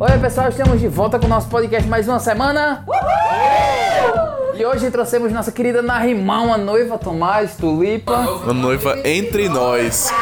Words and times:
Oi, 0.00 0.18
pessoal, 0.20 0.48
estamos 0.48 0.80
de 0.80 0.88
volta 0.88 1.18
com 1.18 1.26
o 1.26 1.28
nosso 1.28 1.48
podcast 1.48 1.88
mais 1.88 2.06
uma 2.08 2.20
semana. 2.20 2.84
E 4.54 4.64
hoje 4.64 4.90
trouxemos 4.90 5.32
nossa 5.32 5.50
querida 5.52 5.82
Narimão, 5.82 6.52
a 6.52 6.58
noiva 6.58 6.98
Tomás 6.98 7.56
Tulipa. 7.56 8.16
Uma 8.44 8.52
noiva 8.52 8.98
entre 9.04 9.48
nós. 9.48 10.10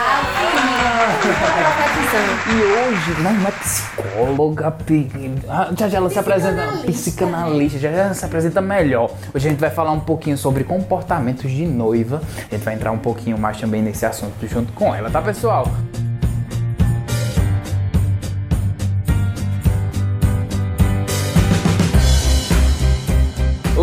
E 2.48 2.62
hoje, 2.62 3.20
Narimão 3.22 3.48
é 3.48 3.50
psicóloga, 3.50 4.70
pi- 4.70 5.10
ah, 5.48 5.70
já 5.76 5.88
já 5.88 5.98
ela 5.98 6.08
se 6.08 6.18
apresenta, 6.18 6.62
psicanalista, 6.86 7.78
já 7.78 7.90
já 7.90 7.96
ela 8.04 8.14
se 8.14 8.24
apresenta 8.24 8.60
melhor. 8.60 9.10
Hoje 9.34 9.48
a 9.48 9.50
gente 9.50 9.58
vai 9.58 9.70
falar 9.70 9.90
um 9.90 10.00
pouquinho 10.00 10.38
sobre 10.38 10.62
comportamentos 10.62 11.50
de 11.50 11.66
noiva. 11.66 12.22
A 12.50 12.54
gente 12.54 12.64
vai 12.64 12.74
entrar 12.74 12.92
um 12.92 12.98
pouquinho 12.98 13.36
mais 13.36 13.58
também 13.60 13.82
nesse 13.82 14.06
assunto 14.06 14.46
junto 14.46 14.72
com 14.74 14.94
ela, 14.94 15.10
tá, 15.10 15.20
pessoal? 15.20 15.66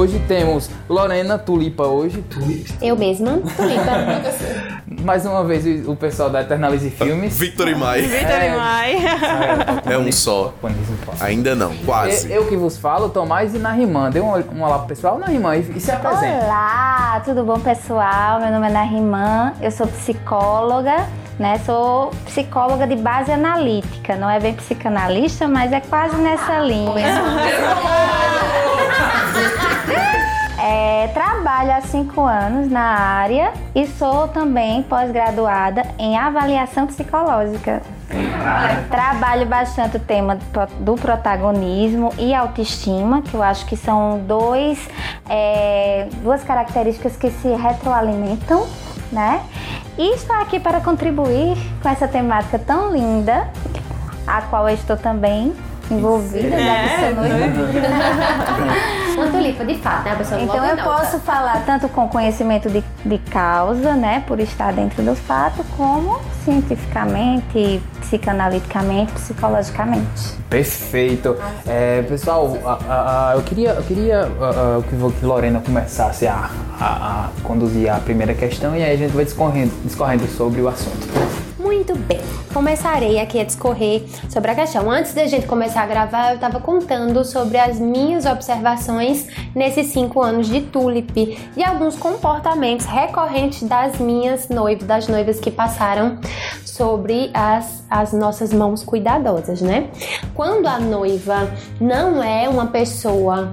Hoje 0.03 0.19
temos 0.27 0.69
Lorena 0.89 1.37
Tulipa 1.37 1.83
hoje. 1.83 2.21
Eu 2.81 2.97
mesma, 2.97 3.39
Tulipa. 3.55 4.83
Mais 5.01 5.25
uma 5.25 5.45
vez 5.45 5.87
o 5.87 5.95
pessoal 5.95 6.29
da 6.29 6.41
Eternalize 6.41 6.89
Filmes. 6.89 7.39
Victor 7.39 7.69
e 7.69 7.75
Mai. 7.75 8.01
Vitor 8.01 8.29
É. 8.29 8.53
e 8.53 8.57
Mai. 8.57 8.95
É 9.93 9.97
um 9.97 10.11
só. 10.11 10.53
Ainda 11.21 11.55
não, 11.55 11.73
quase. 11.85 12.29
Eu, 12.29 12.41
eu 12.41 12.47
que 12.49 12.57
vos 12.57 12.77
falo, 12.77 13.07
Tomás 13.07 13.55
e 13.55 13.57
Narimã. 13.59 14.09
Dê 14.09 14.19
um, 14.19 14.33
um 14.35 14.63
olá 14.63 14.79
pro 14.79 14.89
pessoal, 14.89 15.17
Narimã, 15.17 15.55
e, 15.55 15.61
e 15.73 15.79
se 15.79 15.89
apresente. 15.89 16.43
Olá, 16.43 17.21
tudo 17.23 17.45
bom, 17.45 17.57
pessoal? 17.61 18.41
Meu 18.41 18.51
nome 18.51 18.67
é 18.67 18.71
Narimã, 18.71 19.53
eu 19.61 19.71
sou 19.71 19.87
psicóloga, 19.87 21.07
né? 21.39 21.61
Sou 21.65 22.11
psicóloga 22.25 22.85
de 22.85 22.97
base 22.97 23.31
analítica. 23.31 24.17
Não 24.17 24.29
é 24.29 24.37
bem 24.37 24.53
psicanalista, 24.53 25.47
mas 25.47 25.71
é 25.71 25.79
quase 25.79 26.17
nessa 26.17 26.59
linha. 26.59 26.91
É, 30.75 31.07
trabalho 31.09 31.71
há 31.71 31.81
cinco 31.81 32.21
anos 32.21 32.67
na 32.67 32.81
área 32.81 33.53
e 33.75 33.85
sou 33.85 34.27
também 34.29 34.81
pós-graduada 34.81 35.83
em 35.99 36.17
avaliação 36.17 36.87
psicológica. 36.87 37.79
Trabalho 38.89 39.45
bastante 39.45 39.97
o 39.97 39.99
tema 39.99 40.39
do 40.79 40.95
protagonismo 40.95 42.11
e 42.17 42.33
autoestima, 42.33 43.21
que 43.21 43.35
eu 43.35 43.43
acho 43.43 43.67
que 43.67 43.77
são 43.77 44.23
dois, 44.25 44.89
é, 45.29 46.07
duas 46.23 46.43
características 46.43 47.15
que 47.17 47.29
se 47.29 47.49
retroalimentam, 47.49 48.65
né? 49.11 49.43
E 49.95 50.15
estou 50.15 50.35
aqui 50.37 50.59
para 50.59 50.81
contribuir 50.81 51.55
com 51.83 51.89
essa 51.89 52.07
temática 52.07 52.57
tão 52.57 52.91
linda, 52.91 53.47
a 54.25 54.41
qual 54.41 54.67
eu 54.67 54.73
estou 54.73 54.97
também 54.97 55.53
envolvida, 55.91 56.49
sou 56.99 57.15
noiva. 57.15 57.63
Uma 59.15 59.27
tulipa, 59.27 59.63
de 59.65 59.75
fato, 59.75 60.05
né? 60.05 60.11
A 60.11 60.15
pessoa 60.15 60.41
Então 60.41 60.55
eu 60.65 60.75
nota. 60.75 60.83
posso 60.89 61.19
falar 61.19 61.63
tanto 61.65 61.87
com 61.89 62.07
conhecimento 62.09 62.69
de, 62.69 62.83
de 63.05 63.17
causa, 63.29 63.93
né, 63.93 64.23
por 64.25 64.39
estar 64.39 64.73
dentro 64.73 65.03
do 65.03 65.15
fato, 65.15 65.63
como 65.77 66.19
cientificamente, 66.43 67.81
psicanaliticamente, 68.01 69.11
psicologicamente. 69.13 70.33
Perfeito. 70.49 71.35
É, 71.67 72.01
pessoal, 72.03 72.57
a- 72.65 72.71
a- 72.71 73.29
a- 73.31 73.35
eu 73.35 73.41
queria, 73.43 73.69
eu 73.71 73.83
queria 73.83 74.21
a- 74.21 74.79
a, 74.79 74.81
que, 74.83 75.25
Lorena 75.25 75.59
começasse 75.59 76.25
a, 76.27 76.49
a- 76.79 76.85
a 76.85 77.29
conduzir 77.43 77.91
a 77.93 77.99
primeira 77.99 78.33
questão 78.33 78.75
e 78.75 78.83
aí 78.83 78.93
a 78.93 78.97
gente 78.97 79.11
vai 79.11 79.25
discorrendo, 79.25 79.71
discorrendo 79.83 80.25
sobre 80.27 80.61
o 80.61 80.67
assunto. 80.67 81.07
Muito 81.73 81.95
bem. 81.95 82.19
Começarei 82.53 83.19
aqui 83.19 83.39
a 83.39 83.43
discorrer 83.43 84.03
sobre 84.29 84.51
a 84.51 84.55
questão. 84.55 84.91
Antes 84.91 85.11
da 85.15 85.25
gente 85.25 85.47
começar 85.47 85.81
a 85.81 85.87
gravar, 85.87 86.29
eu 86.29 86.35
estava 86.35 86.59
contando 86.59 87.25
sobre 87.25 87.57
as 87.57 87.79
minhas 87.79 88.27
observações 88.27 89.27
nesses 89.55 89.87
cinco 89.87 90.21
anos 90.21 90.47
de 90.47 90.61
Tulip 90.61 91.35
e 91.57 91.63
alguns 91.63 91.97
comportamentos 91.97 92.85
recorrentes 92.85 93.63
das 93.63 93.97
minhas 93.97 94.49
noivas, 94.49 94.87
das 94.87 95.07
noivas 95.07 95.39
que 95.39 95.49
passaram 95.49 96.19
sobre 96.63 97.31
as, 97.33 97.83
as 97.89 98.13
nossas 98.13 98.53
mãos 98.53 98.83
cuidadosas, 98.83 99.59
né? 99.59 99.89
Quando 100.35 100.67
a 100.67 100.79
noiva 100.79 101.51
não 101.81 102.23
é 102.23 102.47
uma 102.47 102.67
pessoa 102.67 103.51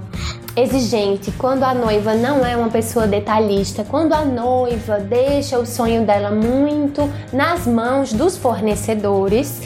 exigente, 0.55 1.31
quando 1.31 1.63
a 1.63 1.73
noiva 1.73 2.13
não 2.13 2.45
é 2.45 2.55
uma 2.55 2.69
pessoa 2.69 3.07
detalhista, 3.07 3.83
quando 3.83 4.13
a 4.13 4.25
noiva 4.25 4.99
deixa 4.99 5.57
o 5.57 5.65
sonho 5.65 6.05
dela 6.05 6.31
muito 6.31 7.09
nas 7.31 7.65
mãos 7.65 8.13
dos 8.13 8.37
fornecedores, 8.37 9.61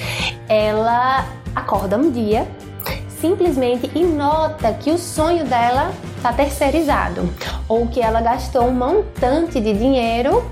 ela 0.48 1.26
acorda 1.56 1.98
um 1.98 2.12
dia 2.12 2.48
simplesmente 3.20 3.90
e 3.96 4.04
nota 4.04 4.74
que 4.74 4.92
o 4.92 4.98
sonho 4.98 5.46
dela 5.46 5.92
está 6.18 6.32
terceirizado 6.32 7.30
ou 7.68 7.88
que 7.88 8.00
ela 8.00 8.22
gastou 8.22 8.64
um 8.66 8.74
montante 8.74 9.60
de 9.60 9.74
dinheiro 9.74 10.44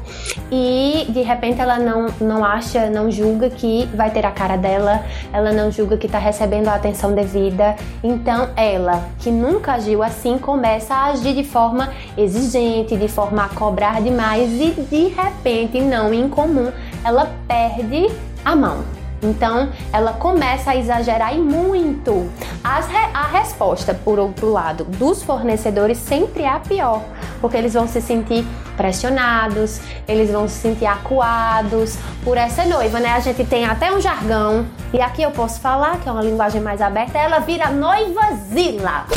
e 0.52 1.06
de 1.10 1.22
repente 1.22 1.60
ela 1.62 1.78
não, 1.78 2.08
não 2.20 2.44
acha, 2.44 2.90
não 2.90 3.12
julga 3.12 3.50
que 3.50 3.86
vai 3.94 4.10
ter 4.12 4.26
a 4.26 4.32
cara 4.32 4.58
dela, 4.58 5.04
ela 5.32 5.52
não 5.52 5.72
julga 5.72 5.98
que 5.98 6.08
está 6.08 6.18
recebendo 6.18 6.68
a 6.68 6.76
atenção 6.76 7.14
devida. 7.14 7.76
Então 8.04 8.50
ela, 8.56 9.08
que 9.20 9.30
nunca 9.30 9.74
agiu 9.74 10.02
assim, 10.02 10.38
começa 10.38 10.94
a 10.94 11.06
agir 11.06 11.34
de 11.34 11.44
forma 11.44 11.92
exigente, 12.18 12.96
de 12.96 13.08
forma 13.08 13.46
a 13.46 13.50
cobrar 13.50 14.02
demais 14.02 14.50
e 14.52 14.72
de 14.72 15.08
repente, 15.08 15.80
não 15.80 16.14
incomum, 16.14 16.72
ela 17.04 17.32
perde 17.48 18.10
a 18.44 18.56
mão. 18.56 19.03
Então, 19.24 19.70
ela 19.92 20.14
começa 20.14 20.72
a 20.72 20.76
exagerar 20.76 21.34
e 21.36 21.40
muito. 21.40 22.30
Re- 22.64 23.10
a 23.14 23.28
resposta, 23.28 23.94
por 23.94 24.20
outro 24.20 24.52
lado, 24.52 24.84
dos 24.86 25.24
fornecedores 25.24 25.98
sempre 25.98 26.44
é 26.44 26.50
a 26.50 26.60
pior, 26.60 27.02
porque 27.42 27.56
eles 27.58 27.74
vão 27.74 27.88
se 27.88 28.02
sentir 28.02 28.46
pressionados, 28.78 29.80
eles 30.08 30.32
vão 30.32 30.48
se 30.48 30.56
sentir 30.56 30.86
acuados 30.86 31.98
por 32.24 32.38
essa 32.38 32.66
noiva, 32.66 33.00
né? 33.00 33.12
A 33.12 33.20
gente 33.20 33.44
tem 33.46 33.66
até 33.66 33.92
um 33.94 34.02
jargão, 34.02 34.66
e 34.92 35.00
aqui 35.02 35.22
eu 35.22 35.32
posso 35.32 35.60
falar, 35.60 35.98
que 36.00 36.10
é 36.10 36.12
uma 36.12 36.24
linguagem 36.24 36.60
mais 36.62 36.82
aberta, 36.82 37.18
ela 37.20 37.40
vira 37.40 37.70
noivazila. 37.70 39.06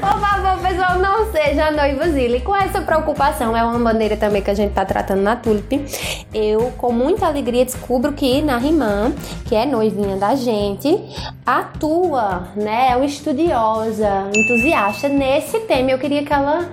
Por 0.00 0.18
favor, 0.20 0.58
pessoal, 0.66 0.98
não 0.98 1.30
seja 1.30 1.70
noivazila. 1.70 2.36
E 2.36 2.40
com 2.40 2.54
essa 2.56 2.80
preocupação, 2.80 3.56
é 3.56 3.62
uma 3.62 3.78
maneira 3.78 4.16
também 4.16 4.42
que 4.42 4.50
a 4.50 4.54
gente 4.54 4.72
tá 4.72 4.84
tratando 4.84 5.22
na 5.22 5.36
Tulip. 5.36 5.84
Eu, 6.32 6.72
com 6.78 6.92
muita 6.92 7.26
alegria, 7.26 7.64
descubro 7.80 8.12
que 8.12 8.42
na 8.42 8.58
Rimã, 8.58 9.12
que 9.46 9.54
é 9.54 9.64
noivinha 9.64 10.16
da 10.16 10.34
gente, 10.34 11.00
atua, 11.44 12.48
né? 12.54 12.90
É 12.90 12.96
uma 12.96 13.06
estudiosa, 13.06 14.30
entusiasta 14.34 15.08
nesse 15.08 15.60
tema. 15.60 15.90
Eu 15.90 15.98
queria 15.98 16.22
que 16.22 16.32
ela 16.32 16.68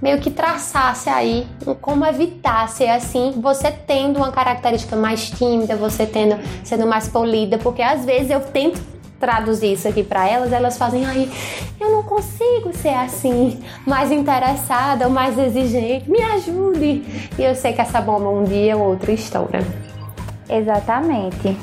meio 0.00 0.20
que 0.20 0.30
traçasse 0.30 1.08
aí 1.08 1.46
como 1.80 2.04
evitar 2.04 2.68
ser 2.68 2.90
assim, 2.90 3.32
você 3.40 3.70
tendo 3.70 4.18
uma 4.18 4.30
característica 4.30 4.94
mais 4.94 5.30
tímida, 5.30 5.74
você 5.74 6.06
tendo 6.06 6.38
sendo 6.62 6.86
mais 6.86 7.08
polida, 7.08 7.58
porque 7.58 7.82
às 7.82 8.04
vezes 8.04 8.30
eu 8.30 8.40
tento 8.40 8.80
traduzir 9.18 9.72
isso 9.72 9.86
aqui 9.86 10.02
pra 10.02 10.28
elas, 10.28 10.52
elas 10.52 10.76
fazem, 10.76 11.06
ai, 11.06 11.30
eu 11.80 11.92
não 11.92 12.02
consigo 12.02 12.72
ser 12.74 12.94
assim, 12.94 13.62
mais 13.86 14.10
interessada 14.10 15.06
ou 15.06 15.12
mais 15.12 15.38
exigente, 15.38 16.10
me 16.10 16.20
ajude. 16.20 17.02
E 17.38 17.42
eu 17.42 17.54
sei 17.54 17.72
que 17.72 17.80
essa 17.80 18.00
bomba 18.00 18.28
um 18.28 18.44
dia 18.44 18.76
ou 18.76 18.90
outro 18.90 19.12
estoura. 19.12 19.91
Exatamente. 20.48 21.56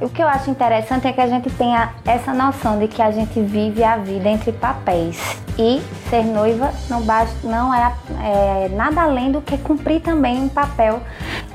O 0.00 0.08
que 0.08 0.22
eu 0.22 0.28
acho 0.28 0.50
interessante 0.50 1.06
é 1.06 1.12
que 1.12 1.20
a 1.20 1.26
gente 1.26 1.50
tenha 1.50 1.92
essa 2.06 2.32
noção 2.32 2.78
de 2.78 2.88
que 2.88 3.02
a 3.02 3.10
gente 3.10 3.38
vive 3.40 3.84
a 3.84 3.98
vida 3.98 4.28
entre 4.28 4.50
papéis 4.50 5.18
e 5.58 5.82
ser 6.08 6.24
noiva 6.24 6.72
não, 6.88 7.02
basta, 7.02 7.46
não 7.46 7.74
é, 7.74 7.92
é 8.22 8.68
nada 8.70 9.02
além 9.02 9.30
do 9.30 9.42
que 9.42 9.58
cumprir 9.58 10.00
também 10.00 10.40
um 10.40 10.48
papel 10.48 11.00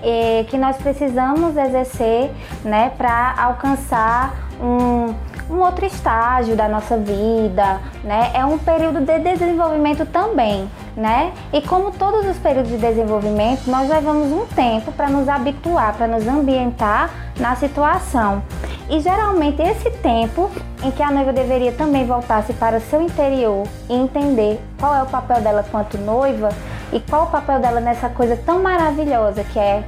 eh, 0.03 0.45
que 0.47 0.59
nós 0.59 0.77
precisamos 0.77 1.57
exercer 1.57 2.31
né, 2.63 2.91
para 2.95 3.33
alcançar 3.35 4.45
um, 4.61 5.13
um 5.49 5.59
outro 5.59 5.85
estágio 5.85 6.55
da 6.55 6.67
nossa 6.67 6.97
vida, 6.97 7.79
né? 8.03 8.31
É 8.33 8.45
um 8.45 8.57
período 8.57 9.01
de 9.01 9.19
desenvolvimento 9.19 10.05
também, 10.05 10.69
né? 10.95 11.33
E 11.53 11.61
como 11.61 11.91
todos 11.91 12.25
os 12.27 12.37
períodos 12.37 12.71
de 12.71 12.77
desenvolvimento, 12.77 13.69
nós 13.69 13.89
levamos 13.89 14.31
um 14.31 14.45
tempo 14.47 14.91
para 14.91 15.09
nos 15.09 15.27
habituar, 15.27 15.93
para 15.95 16.07
nos 16.07 16.27
ambientar 16.27 17.09
na 17.39 17.55
situação. 17.55 18.41
E 18.89 18.99
geralmente 18.99 19.61
esse 19.61 19.89
tempo 19.89 20.49
em 20.83 20.91
que 20.91 21.01
a 21.01 21.09
noiva 21.09 21.33
deveria 21.33 21.71
também 21.71 22.05
voltar-se 22.05 22.53
para 22.53 22.77
o 22.77 22.81
seu 22.81 23.01
interior 23.01 23.67
e 23.89 23.93
entender 23.93 24.59
qual 24.79 24.93
é 24.93 25.01
o 25.01 25.07
papel 25.07 25.41
dela 25.41 25.65
quanto 25.71 25.97
noiva 25.97 26.49
e 26.93 26.99
qual 26.99 27.23
o 27.23 27.27
papel 27.27 27.59
dela 27.59 27.79
nessa 27.79 28.09
coisa 28.09 28.37
tão 28.37 28.61
maravilhosa 28.61 29.43
que 29.43 29.57
é 29.57 29.83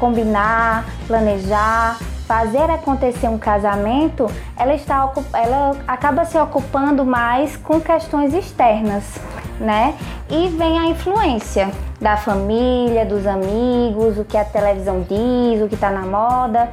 combinar, 0.00 0.84
planejar, 1.06 1.98
fazer 2.30 2.70
acontecer 2.70 3.26
um 3.26 3.36
casamento, 3.36 4.30
ela 4.56 4.72
está 4.72 5.12
ela 5.32 5.76
acaba 5.88 6.24
se 6.24 6.38
ocupando 6.38 7.04
mais 7.04 7.56
com 7.56 7.80
questões 7.80 8.32
externas, 8.32 9.02
né? 9.58 9.96
E 10.30 10.46
vem 10.46 10.78
a 10.78 10.84
influência 10.84 11.68
da 12.00 12.16
família, 12.16 13.04
dos 13.04 13.26
amigos, 13.26 14.16
o 14.16 14.24
que 14.24 14.36
a 14.36 14.44
televisão 14.44 15.00
diz, 15.00 15.60
o 15.60 15.66
que 15.66 15.74
está 15.74 15.90
na 15.90 16.02
moda. 16.02 16.70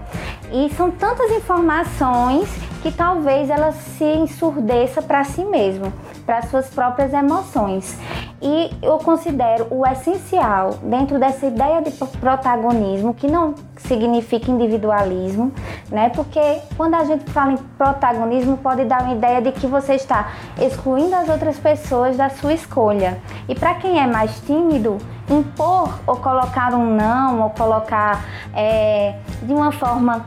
E 0.51 0.71
são 0.75 0.91
tantas 0.91 1.31
informações 1.31 2.47
que 2.83 2.91
talvez 2.91 3.49
ela 3.49 3.71
se 3.71 4.05
ensurdeça 4.05 5.01
para 5.01 5.23
si 5.23 5.43
mesma, 5.43 5.91
para 6.27 6.41
suas 6.41 6.69
próprias 6.69 7.13
emoções. 7.13 7.97
E 8.41 8.69
eu 8.83 8.97
considero 8.97 9.65
o 9.71 9.87
essencial 9.87 10.71
dentro 10.83 11.17
dessa 11.17 11.47
ideia 11.47 11.81
de 11.81 11.89
protagonismo, 11.91 13.13
que 13.13 13.31
não 13.31 13.55
significa 13.77 14.51
individualismo, 14.51 15.53
né? 15.89 16.09
Porque 16.09 16.59
quando 16.75 16.95
a 16.95 17.05
gente 17.05 17.31
fala 17.31 17.53
em 17.53 17.57
protagonismo, 17.57 18.57
pode 18.57 18.83
dar 18.83 19.03
uma 19.03 19.13
ideia 19.13 19.41
de 19.41 19.53
que 19.53 19.65
você 19.65 19.95
está 19.95 20.33
excluindo 20.59 21.15
as 21.15 21.29
outras 21.29 21.57
pessoas 21.57 22.17
da 22.17 22.29
sua 22.29 22.53
escolha. 22.53 23.19
E 23.47 23.55
para 23.55 23.75
quem 23.75 23.97
é 23.97 24.05
mais 24.05 24.37
tímido, 24.41 24.97
impor 25.29 25.97
ou 26.05 26.17
colocar 26.17 26.73
um 26.73 26.93
não, 26.93 27.41
ou 27.41 27.49
colocar 27.51 28.25
é, 28.53 29.15
de 29.41 29.53
uma 29.53 29.71
forma 29.71 30.25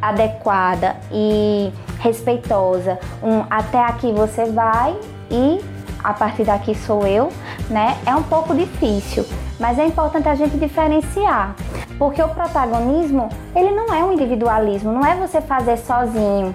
adequada 0.00 0.96
e 1.12 1.70
respeitosa, 2.00 2.98
um 3.22 3.44
até 3.48 3.78
aqui 3.78 4.10
você 4.12 4.46
vai 4.46 4.98
e 5.34 5.60
a 6.02 6.12
partir 6.12 6.44
daqui 6.44 6.74
sou 6.74 7.06
eu, 7.06 7.32
né? 7.68 7.96
É 8.06 8.14
um 8.14 8.22
pouco 8.22 8.54
difícil, 8.54 9.26
mas 9.58 9.78
é 9.78 9.86
importante 9.86 10.28
a 10.28 10.34
gente 10.34 10.56
diferenciar, 10.56 11.56
porque 11.98 12.22
o 12.22 12.28
protagonismo, 12.28 13.28
ele 13.56 13.70
não 13.70 13.92
é 13.92 14.04
um 14.04 14.12
individualismo, 14.12 14.92
não 14.92 15.04
é 15.04 15.16
você 15.16 15.40
fazer 15.40 15.78
sozinho. 15.78 16.54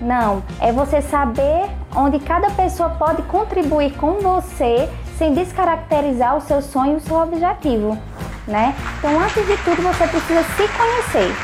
Não, 0.00 0.42
é 0.60 0.72
você 0.72 1.00
saber 1.00 1.70
onde 1.94 2.18
cada 2.18 2.50
pessoa 2.50 2.90
pode 2.90 3.22
contribuir 3.22 3.92
com 3.96 4.14
você 4.14 4.88
sem 5.16 5.32
descaracterizar 5.32 6.36
o 6.36 6.40
seu 6.40 6.60
sonho 6.60 6.96
o 6.96 7.00
seu 7.00 7.16
objetivo, 7.16 7.96
né? 8.46 8.74
Então, 8.98 9.18
antes 9.20 9.46
de 9.46 9.56
tudo, 9.58 9.82
você 9.82 10.06
precisa 10.06 10.42
se 10.42 10.68
conhecer. 10.76 11.34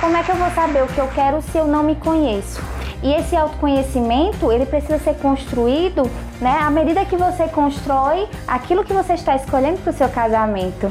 Como 0.00 0.16
é 0.16 0.22
que 0.22 0.30
eu 0.30 0.36
vou 0.36 0.50
saber 0.50 0.84
o 0.84 0.86
que 0.86 0.98
eu 0.98 1.08
quero 1.08 1.42
se 1.42 1.58
eu 1.58 1.66
não 1.66 1.82
me 1.82 1.96
conheço? 1.96 2.62
E 3.02 3.12
esse 3.12 3.36
autoconhecimento, 3.36 4.50
ele 4.50 4.66
precisa 4.66 4.98
ser 4.98 5.14
construído, 5.16 6.02
né, 6.40 6.58
à 6.60 6.70
medida 6.70 7.04
que 7.04 7.16
você 7.16 7.46
constrói 7.48 8.28
aquilo 8.46 8.84
que 8.84 8.92
você 8.92 9.14
está 9.14 9.36
escolhendo 9.36 9.78
para 9.78 9.90
o 9.90 9.96
seu 9.96 10.08
casamento. 10.08 10.90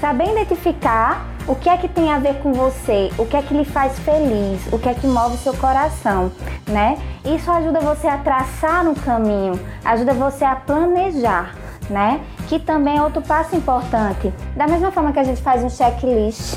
Saber 0.00 0.30
identificar 0.30 1.26
o 1.46 1.54
que 1.54 1.68
é 1.68 1.76
que 1.76 1.88
tem 1.88 2.12
a 2.12 2.18
ver 2.18 2.34
com 2.42 2.52
você, 2.52 3.10
o 3.16 3.24
que 3.24 3.36
é 3.36 3.42
que 3.42 3.54
lhe 3.54 3.64
faz 3.64 3.98
feliz, 4.00 4.66
o 4.72 4.78
que 4.78 4.88
é 4.88 4.94
que 4.94 5.06
move 5.06 5.36
seu 5.38 5.54
coração, 5.54 6.30
né? 6.68 6.98
Isso 7.24 7.50
ajuda 7.50 7.80
você 7.80 8.08
a 8.08 8.18
traçar 8.18 8.86
um 8.86 8.94
caminho, 8.94 9.58
ajuda 9.84 10.12
você 10.12 10.44
a 10.44 10.56
planejar, 10.56 11.54
né? 11.90 12.20
Que 12.48 12.58
também 12.58 12.98
é 12.98 13.02
outro 13.02 13.22
passo 13.22 13.56
importante. 13.56 14.32
Da 14.56 14.66
mesma 14.66 14.90
forma 14.90 15.12
que 15.12 15.18
a 15.18 15.24
gente 15.24 15.42
faz 15.42 15.62
um 15.62 15.70
checklist 15.70 16.56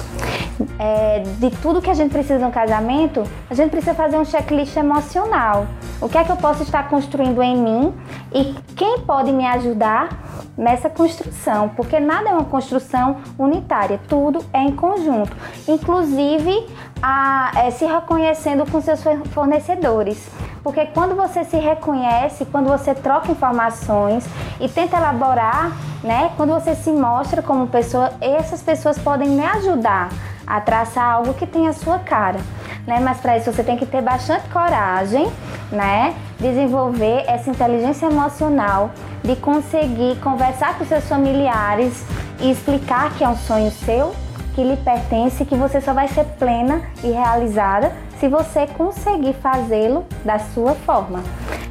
é, 0.78 1.24
de 1.38 1.50
tudo 1.62 1.82
que 1.82 1.90
a 1.90 1.94
gente 1.94 2.12
precisa 2.12 2.40
no 2.40 2.52
casamento, 2.52 3.24
a 3.50 3.54
gente 3.54 3.70
precisa 3.70 3.94
fazer 3.94 4.18
um 4.18 4.26
checklist 4.26 4.76
emocional. 4.76 5.68
O 6.02 6.08
que 6.08 6.18
é 6.18 6.24
que 6.24 6.32
eu 6.32 6.38
posso 6.38 6.64
estar 6.64 6.90
construindo 6.90 7.42
em 7.42 7.56
mim 7.56 7.94
e 8.34 8.56
quem 8.76 9.00
pode 9.02 9.32
me 9.32 9.46
ajudar 9.46 10.10
nessa 10.58 10.90
construção? 10.90 11.70
Porque 11.70 12.00
nada 12.00 12.30
é 12.30 12.34
uma 12.34 12.46
construção 12.46 13.18
unitária, 13.38 14.00
tudo 14.08 14.44
é 14.54 14.62
em 14.62 14.76
conjunto, 14.76 15.36
inclusive 15.68 16.66
a, 17.02 17.52
é, 17.56 17.72
se 17.72 17.86
reconhecendo 17.86 18.70
com 18.70 18.82
seus 18.82 19.02
fornecedores. 19.32 20.30
Porque 20.64 20.86
quando 20.88 21.16
você 21.16 21.44
se 21.44 21.58
reconhece, 21.58 22.46
quando 22.46 22.68
você 22.68 22.94
troca 22.94 23.32
informações 23.32 24.26
e 24.60 24.68
tenta 24.68 24.98
elaborar, 24.98 25.72
né, 26.04 26.32
quando 26.38 26.54
você 26.54 26.76
se 26.76 26.92
mostra 26.92 27.42
como 27.42 27.68
pessoa, 27.68 28.12
essas 28.22 28.62
pessoas 28.62 28.98
podem 28.98 29.30
me 29.30 29.46
ajudar 29.46 30.10
a 30.46 30.60
traçar 30.60 31.06
algo 31.06 31.34
que 31.34 31.46
tenha 31.46 31.70
a 31.70 31.74
sua 31.74 32.00
cara, 32.00 32.40
né? 32.88 33.00
Mas 33.00 33.20
para 33.20 33.38
isso 33.38 33.52
você 33.52 33.64
tem 33.64 33.78
que 33.78 33.86
ter 33.86 34.02
bastante 34.02 34.50
coragem, 34.50 35.32
né? 35.72 36.16
Desenvolver 36.40 37.24
essa 37.28 37.52
inteligência 37.52 38.08
emocional 38.08 38.90
de 39.24 39.36
conseguir 39.36 40.16
conversar 40.22 40.76
com 40.78 40.86
seus 40.86 41.08
familiares 41.08 42.04
e 42.40 42.50
explicar 42.50 43.14
que 43.14 43.24
é 43.24 43.30
um 43.30 43.38
sonho 43.38 43.70
seu, 43.70 44.16
que 44.56 44.64
lhe 44.64 44.78
pertence, 44.78 45.46
que 45.46 45.56
você 45.56 45.80
só 45.80 45.94
vai 45.94 46.08
ser 46.08 46.26
plena 46.40 46.82
e 47.04 47.12
realizada 47.12 47.92
se 48.20 48.28
você 48.28 48.68
conseguir 48.68 49.34
fazê-lo 49.34 50.06
da 50.26 50.38
sua 50.40 50.76
forma, 50.76 51.24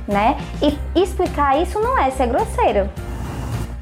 né? 0.06 0.36
E 0.62 0.78
explicar 0.98 1.60
isso 1.60 1.78
não 1.78 1.98
é 1.98 2.10
ser 2.10 2.26
grosseiro, 2.26 2.88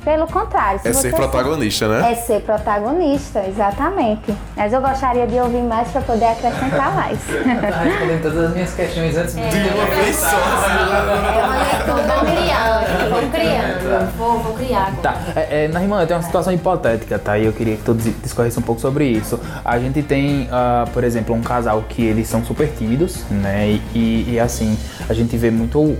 pelo 0.06 0.28
contrário. 0.28 0.80
é 0.84 0.92
ser 0.92 1.12
protagonista, 1.12 1.88
né? 1.88 2.12
É 2.12 2.14
ser 2.14 2.40
protagonista, 2.42 3.44
exatamente. 3.44 4.32
Mas 4.56 4.72
eu 4.72 4.80
gostaria 4.80 5.26
de 5.26 5.34
ouvir 5.40 5.64
mais 5.64 5.88
para 5.88 6.00
poder 6.00 6.26
acrescentar 6.26 6.94
mais. 6.94 7.18
Tá 7.66 7.82
respondendo 7.82 8.22
todas 8.22 8.44
as 8.44 8.54
minhas 8.54 8.74
questões 8.74 9.16
antes 9.16 9.36
é. 9.36 9.48
de 9.48 9.68
uma 9.74 9.86
vez 9.86 10.16
só. 10.16 10.26
É 10.28 11.44
uma 11.44 11.56
leitura 11.56 12.06
criando, 12.20 13.10
vou 13.10 13.30
criando, 13.30 14.16
vou, 14.16 14.38
vou 14.38 14.54
criar. 14.54 14.94
Tá, 15.02 15.16
é, 15.34 15.64
é, 15.64 15.68
na 15.68 15.82
irmã, 15.82 16.02
eu 16.02 16.06
tenho 16.06 16.20
uma 16.20 16.26
situação 16.26 16.52
hipotética, 16.52 17.18
tá? 17.18 17.36
E 17.36 17.46
eu 17.46 17.52
queria 17.52 17.76
que 17.76 17.82
todos 17.82 18.04
discorressem 18.22 18.62
um 18.62 18.66
pouco 18.66 18.80
sobre 18.80 19.06
isso. 19.06 19.40
A 19.64 19.78
gente 19.78 20.02
tem, 20.02 20.44
uh, 20.44 20.88
por 20.92 21.02
exemplo, 21.02 21.34
um 21.34 21.42
casal 21.42 21.82
que 21.88 22.04
eles 22.04 22.28
são 22.28 22.44
super 22.44 22.68
tímidos, 22.68 23.24
né? 23.30 23.80
E, 23.92 24.34
e 24.34 24.40
assim, 24.40 24.78
a 25.08 25.12
gente 25.12 25.36
vê 25.36 25.50
muito, 25.50 25.96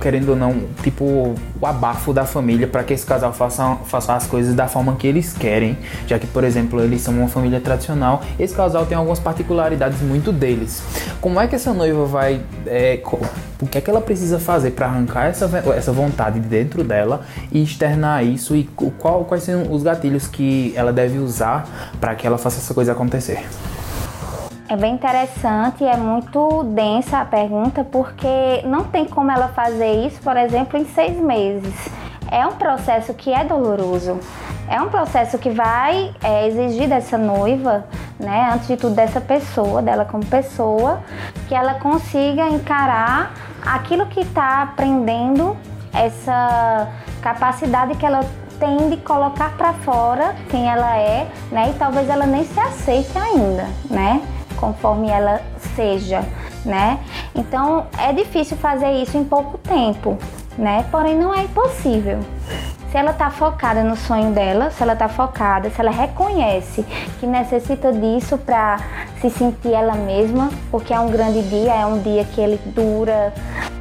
querendo 0.00 0.30
ou 0.30 0.36
não, 0.36 0.64
tipo, 0.82 1.34
o 1.60 1.66
abafo 1.66 2.12
da 2.12 2.26
família 2.26 2.66
para 2.66 2.82
que 2.84 2.92
esse 2.92 3.06
casal 3.06 3.32
faça 3.32 3.45
façam, 3.46 3.76
façam 3.84 4.14
as 4.14 4.26
coisas 4.26 4.54
da 4.54 4.68
forma 4.68 4.96
que 4.96 5.06
eles 5.06 5.32
querem, 5.32 5.78
já 6.06 6.18
que, 6.18 6.26
por 6.26 6.44
exemplo, 6.44 6.80
eles 6.80 7.00
são 7.00 7.14
uma 7.14 7.28
família 7.28 7.60
tradicional. 7.60 8.22
Esse 8.38 8.54
casal 8.54 8.86
tem 8.86 8.96
algumas 8.96 9.18
particularidades 9.18 10.00
muito 10.00 10.32
deles. 10.32 10.82
Como 11.20 11.40
é 11.40 11.46
que 11.46 11.54
essa 11.54 11.72
noiva 11.72 12.04
vai. 12.04 12.40
É, 12.66 13.00
o 13.60 13.66
que 13.66 13.78
é 13.78 13.80
que 13.80 13.88
ela 13.88 14.00
precisa 14.00 14.38
fazer 14.38 14.72
para 14.72 14.86
arrancar 14.86 15.26
essa, 15.26 15.50
essa 15.74 15.92
vontade 15.92 16.40
de 16.40 16.48
dentro 16.48 16.84
dela 16.84 17.22
e 17.50 17.62
externar 17.62 18.24
isso? 18.24 18.54
E 18.54 18.64
qual, 18.98 19.24
quais 19.24 19.44
são 19.44 19.72
os 19.72 19.82
gatilhos 19.82 20.26
que 20.26 20.72
ela 20.76 20.92
deve 20.92 21.18
usar 21.18 21.66
para 22.00 22.14
que 22.14 22.26
ela 22.26 22.36
faça 22.36 22.58
essa 22.58 22.74
coisa 22.74 22.92
acontecer? 22.92 23.46
É 24.68 24.76
bem 24.76 24.94
interessante 24.94 25.84
e 25.84 25.86
é 25.86 25.96
muito 25.96 26.64
densa 26.64 27.18
a 27.18 27.24
pergunta, 27.24 27.84
porque 27.84 28.62
não 28.64 28.82
tem 28.82 29.04
como 29.04 29.30
ela 29.30 29.46
fazer 29.48 30.04
isso, 30.06 30.20
por 30.20 30.36
exemplo, 30.36 30.76
em 30.76 30.84
seis 30.86 31.16
meses 31.16 31.72
é 32.30 32.46
um 32.46 32.52
processo 32.52 33.14
que 33.14 33.32
é 33.32 33.44
doloroso. 33.44 34.18
É 34.68 34.80
um 34.80 34.88
processo 34.88 35.38
que 35.38 35.50
vai 35.50 36.12
é, 36.22 36.48
exigir 36.48 36.88
dessa 36.88 37.16
noiva, 37.16 37.84
né, 38.18 38.50
antes 38.52 38.66
de 38.66 38.76
tudo 38.76 38.94
dessa 38.94 39.20
pessoa, 39.20 39.80
dela 39.80 40.04
como 40.04 40.24
pessoa, 40.26 41.00
que 41.46 41.54
ela 41.54 41.74
consiga 41.74 42.48
encarar 42.48 43.32
aquilo 43.64 44.06
que 44.06 44.20
está 44.20 44.62
aprendendo, 44.62 45.56
essa 45.92 46.88
capacidade 47.22 47.94
que 47.94 48.04
ela 48.04 48.20
tem 48.58 48.90
de 48.90 48.96
colocar 48.98 49.56
para 49.56 49.72
fora 49.72 50.34
quem 50.50 50.68
ela 50.68 50.96
é, 50.96 51.28
né, 51.52 51.70
e 51.70 51.74
talvez 51.74 52.08
ela 52.08 52.26
nem 52.26 52.44
se 52.44 52.58
aceite 52.58 53.16
ainda, 53.16 53.66
né, 53.88 54.20
conforme 54.56 55.08
ela 55.08 55.40
seja, 55.76 56.24
né. 56.64 56.98
Então 57.34 57.86
é 57.98 58.12
difícil 58.12 58.56
fazer 58.56 58.90
isso 59.00 59.16
em 59.16 59.24
pouco 59.24 59.58
tempo 59.58 60.18
né? 60.58 60.84
Porém, 60.90 61.16
não 61.16 61.34
é 61.34 61.44
impossível. 61.44 62.20
Se 62.90 62.96
ela 62.96 63.10
está 63.10 63.30
focada 63.30 63.82
no 63.82 63.96
sonho 63.96 64.30
dela, 64.32 64.70
se 64.70 64.82
ela 64.82 64.92
está 64.92 65.08
focada, 65.08 65.68
se 65.68 65.80
ela 65.80 65.90
reconhece 65.90 66.84
que 67.18 67.26
necessita 67.26 67.92
disso 67.92 68.38
para 68.38 68.78
se 69.20 69.28
sentir 69.28 69.72
ela 69.72 69.94
mesma, 69.94 70.50
porque 70.70 70.94
é 70.94 71.00
um 71.00 71.10
grande 71.10 71.42
dia, 71.42 71.74
é 71.74 71.84
um 71.84 71.98
dia 71.98 72.24
que 72.24 72.40
ele 72.40 72.60
dura 72.66 73.34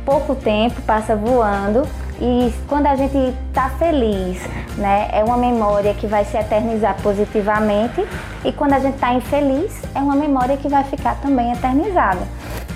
pouco 0.05 0.35
tempo, 0.35 0.81
passa 0.81 1.15
voando. 1.15 1.87
E 2.19 2.53
quando 2.67 2.87
a 2.87 2.95
gente 2.95 3.17
está 3.49 3.69
feliz, 3.69 4.41
né, 4.77 5.09
é 5.11 5.23
uma 5.23 5.37
memória 5.37 5.93
que 5.93 6.07
vai 6.07 6.23
se 6.25 6.37
eternizar 6.37 6.95
positivamente. 7.01 8.05
E 8.43 8.51
quando 8.51 8.73
a 8.73 8.79
gente 8.79 8.95
está 8.95 9.13
infeliz, 9.13 9.81
é 9.93 9.99
uma 9.99 10.15
memória 10.15 10.57
que 10.57 10.67
vai 10.67 10.83
ficar 10.85 11.15
também 11.21 11.51
eternizada 11.51 12.21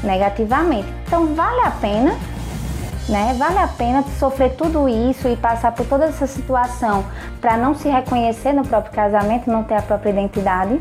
negativamente. 0.03 0.87
Então 1.07 1.33
vale 1.33 1.61
a 1.61 1.71
pena 1.71 2.15
né? 3.09 3.35
Vale 3.37 3.57
a 3.57 3.67
pena 3.67 4.03
sofrer 4.19 4.55
tudo 4.55 4.87
isso 4.87 5.27
e 5.27 5.35
passar 5.35 5.73
por 5.73 5.85
toda 5.85 6.05
essa 6.05 6.27
situação 6.27 7.03
para 7.41 7.57
não 7.57 7.73
se 7.75 7.89
reconhecer 7.89 8.53
no 8.53 8.65
próprio 8.65 8.93
casamento, 8.93 9.51
não 9.51 9.63
ter 9.63 9.75
a 9.75 9.81
própria 9.81 10.11
identidade? 10.11 10.79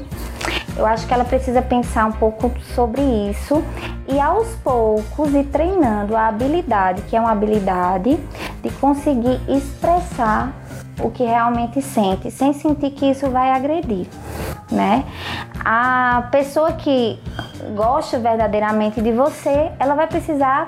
Eu 0.77 0.87
acho 0.87 1.07
que 1.07 1.13
ela 1.13 1.25
precisa 1.25 1.61
pensar 1.61 2.07
um 2.07 2.13
pouco 2.13 2.53
sobre 2.75 3.03
isso 3.03 3.65
e 4.07 4.21
aos 4.21 4.55
poucos 4.57 5.35
ir 5.35 5.45
treinando 5.45 6.17
a 6.17 6.29
habilidade, 6.29 7.03
que 7.03 7.17
é 7.17 7.21
uma 7.21 7.33
habilidade 7.33 8.17
de 8.63 8.71
conseguir 8.73 9.41
expressar 9.49 10.53
o 11.01 11.11
que 11.11 11.25
realmente 11.25 11.81
sente, 11.81 12.31
sem 12.31 12.53
sentir 12.53 12.91
que 12.91 13.07
isso 13.07 13.29
vai 13.31 13.51
agredir, 13.51 14.07
né? 14.71 15.05
A 15.65 16.29
pessoa 16.31 16.73
que 16.73 17.21
gosta 17.75 18.19
verdadeiramente 18.19 19.01
de 19.01 19.13
você, 19.13 19.71
ela 19.79 19.95
vai 19.95 20.07
precisar 20.07 20.67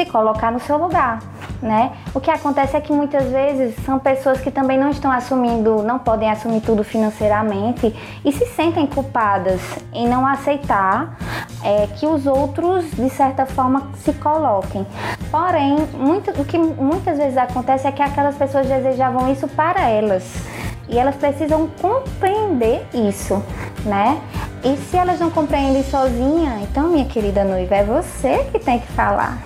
se 0.00 0.10
colocar 0.10 0.50
no 0.50 0.60
seu 0.60 0.78
lugar. 0.78 1.18
Né? 1.60 1.92
O 2.14 2.20
que 2.20 2.30
acontece 2.30 2.74
é 2.74 2.80
que 2.80 2.90
muitas 2.90 3.24
vezes 3.24 3.74
são 3.84 3.98
pessoas 3.98 4.40
que 4.40 4.50
também 4.50 4.78
não 4.78 4.88
estão 4.88 5.12
assumindo, 5.12 5.82
não 5.82 5.98
podem 5.98 6.30
assumir 6.30 6.62
tudo 6.62 6.82
financeiramente 6.82 7.94
e 8.24 8.32
se 8.32 8.46
sentem 8.46 8.86
culpadas 8.86 9.60
em 9.92 10.08
não 10.08 10.26
aceitar 10.26 11.18
é, 11.62 11.86
que 11.98 12.06
os 12.06 12.26
outros, 12.26 12.90
de 12.92 13.10
certa 13.10 13.44
forma, 13.44 13.90
se 13.96 14.14
coloquem. 14.14 14.86
Porém, 15.30 15.76
muito, 15.92 16.30
o 16.40 16.44
que 16.46 16.56
muitas 16.56 17.18
vezes 17.18 17.36
acontece 17.36 17.86
é 17.86 17.92
que 17.92 18.02
aquelas 18.02 18.36
pessoas 18.36 18.66
desejavam 18.66 19.30
isso 19.30 19.46
para 19.48 19.86
elas. 19.86 20.24
E 20.88 20.98
elas 20.98 21.14
precisam 21.16 21.68
compreender 21.80 22.86
isso, 22.94 23.40
né? 23.84 24.20
E 24.64 24.76
se 24.76 24.96
elas 24.96 25.20
não 25.20 25.30
compreendem 25.30 25.84
sozinha, 25.84 26.58
então, 26.62 26.88
minha 26.88 27.04
querida 27.04 27.44
noiva, 27.44 27.76
é 27.76 27.84
você 27.84 28.44
que 28.50 28.58
tem 28.58 28.80
que 28.80 28.88
falar. 28.88 29.38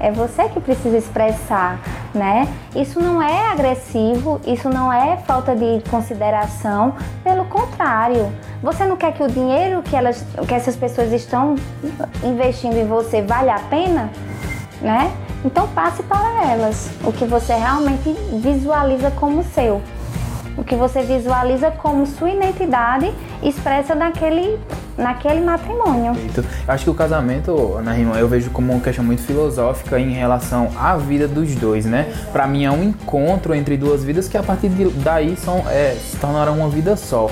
É 0.00 0.10
você 0.10 0.48
que 0.48 0.58
precisa 0.58 0.96
expressar, 0.96 1.78
né? 2.14 2.48
Isso 2.74 2.98
não 2.98 3.20
é 3.20 3.52
agressivo, 3.52 4.40
isso 4.46 4.70
não 4.70 4.90
é 4.90 5.18
falta 5.18 5.54
de 5.54 5.82
consideração, 5.90 6.94
pelo 7.22 7.44
contrário. 7.44 8.32
Você 8.62 8.86
não 8.86 8.96
quer 8.96 9.12
que 9.12 9.22
o 9.22 9.28
dinheiro 9.28 9.82
que 9.82 9.94
elas, 9.94 10.24
que 10.48 10.54
essas 10.54 10.74
pessoas 10.74 11.12
estão 11.12 11.54
investindo 12.24 12.76
em 12.76 12.86
você 12.86 13.20
valha 13.20 13.56
a 13.56 13.60
pena, 13.60 14.10
né? 14.80 15.12
Então 15.44 15.68
passe 15.68 16.02
para 16.02 16.50
elas 16.50 16.90
o 17.04 17.12
que 17.12 17.26
você 17.26 17.54
realmente 17.54 18.10
visualiza 18.40 19.10
como 19.10 19.44
seu 19.44 19.82
o 20.60 20.64
que 20.64 20.76
você 20.76 21.02
visualiza 21.02 21.70
como 21.70 22.06
sua 22.06 22.30
identidade 22.30 23.10
expressa 23.42 23.94
naquele, 23.94 24.58
naquele 24.96 25.40
matrimônio. 25.40 26.12
Eu 26.36 26.44
acho 26.68 26.84
que 26.84 26.90
o 26.90 26.94
casamento, 26.94 27.76
Ana 27.78 27.92
Rima, 27.94 28.18
eu 28.18 28.28
vejo 28.28 28.50
como 28.50 28.70
uma 28.70 28.80
questão 28.80 29.02
muito 29.02 29.22
filosófica 29.22 29.98
em 29.98 30.12
relação 30.12 30.70
à 30.76 30.98
vida 30.98 31.26
dos 31.26 31.54
dois, 31.54 31.86
né? 31.86 32.12
Para 32.30 32.46
mim 32.46 32.66
é 32.66 32.70
um 32.70 32.82
encontro 32.82 33.54
entre 33.54 33.78
duas 33.78 34.04
vidas 34.04 34.28
que 34.28 34.36
a 34.36 34.42
partir 34.42 34.68
daí 34.68 35.34
são, 35.34 35.64
é, 35.66 35.94
se 35.94 36.18
tornarão 36.18 36.58
uma 36.58 36.68
vida 36.68 36.94
só. 36.94 37.30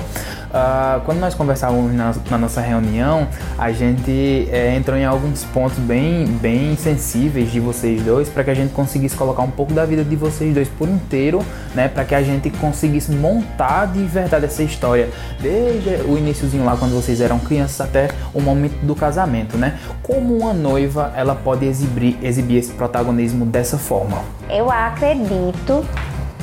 Uh, 0.49 0.99
quando 1.05 1.19
nós 1.19 1.35
conversávamos 1.35 1.93
na, 1.93 2.11
na, 2.29 2.37
nossa 2.37 2.59
reunião, 2.59 3.27
a 3.57 3.71
gente 3.71 4.47
é, 4.51 4.75
entrou 4.75 4.97
em 4.97 5.05
alguns 5.05 5.43
pontos 5.43 5.77
bem, 5.77 6.25
bem 6.25 6.75
sensíveis 6.75 7.51
de 7.51 7.59
vocês 7.59 8.01
dois 8.01 8.29
para 8.29 8.43
que 8.43 8.49
a 8.49 8.53
gente 8.55 8.73
conseguisse 8.73 9.15
colocar 9.15 9.43
um 9.43 9.51
pouco 9.51 9.73
da 9.73 9.85
vida 9.85 10.03
de 10.03 10.15
vocês 10.15 10.51
dois 10.53 10.67
por 10.67 10.89
inteiro, 10.89 11.45
né? 11.75 11.87
Para 11.87 12.03
que 12.03 12.15
a 12.15 12.23
gente 12.23 12.49
conseguisse 12.49 13.11
montar 13.11 13.85
de 13.85 14.03
verdade 14.05 14.45
essa 14.45 14.63
história 14.63 15.09
desde 15.39 16.01
o 16.09 16.17
iníciozinho 16.17 16.65
lá 16.65 16.75
quando 16.75 16.95
vocês 16.95 17.21
eram 17.21 17.37
crianças 17.37 17.81
até 17.81 18.09
o 18.33 18.41
momento 18.41 18.83
do 18.83 18.95
casamento, 18.95 19.55
né? 19.55 19.77
Como 20.01 20.35
uma 20.35 20.53
noiva 20.53 21.13
ela 21.15 21.35
pode 21.35 21.65
exibir, 21.65 22.17
exibir 22.23 22.57
esse 22.57 22.71
protagonismo 22.71 23.45
dessa 23.45 23.77
forma? 23.77 24.17
Eu 24.49 24.71
acredito 24.71 25.85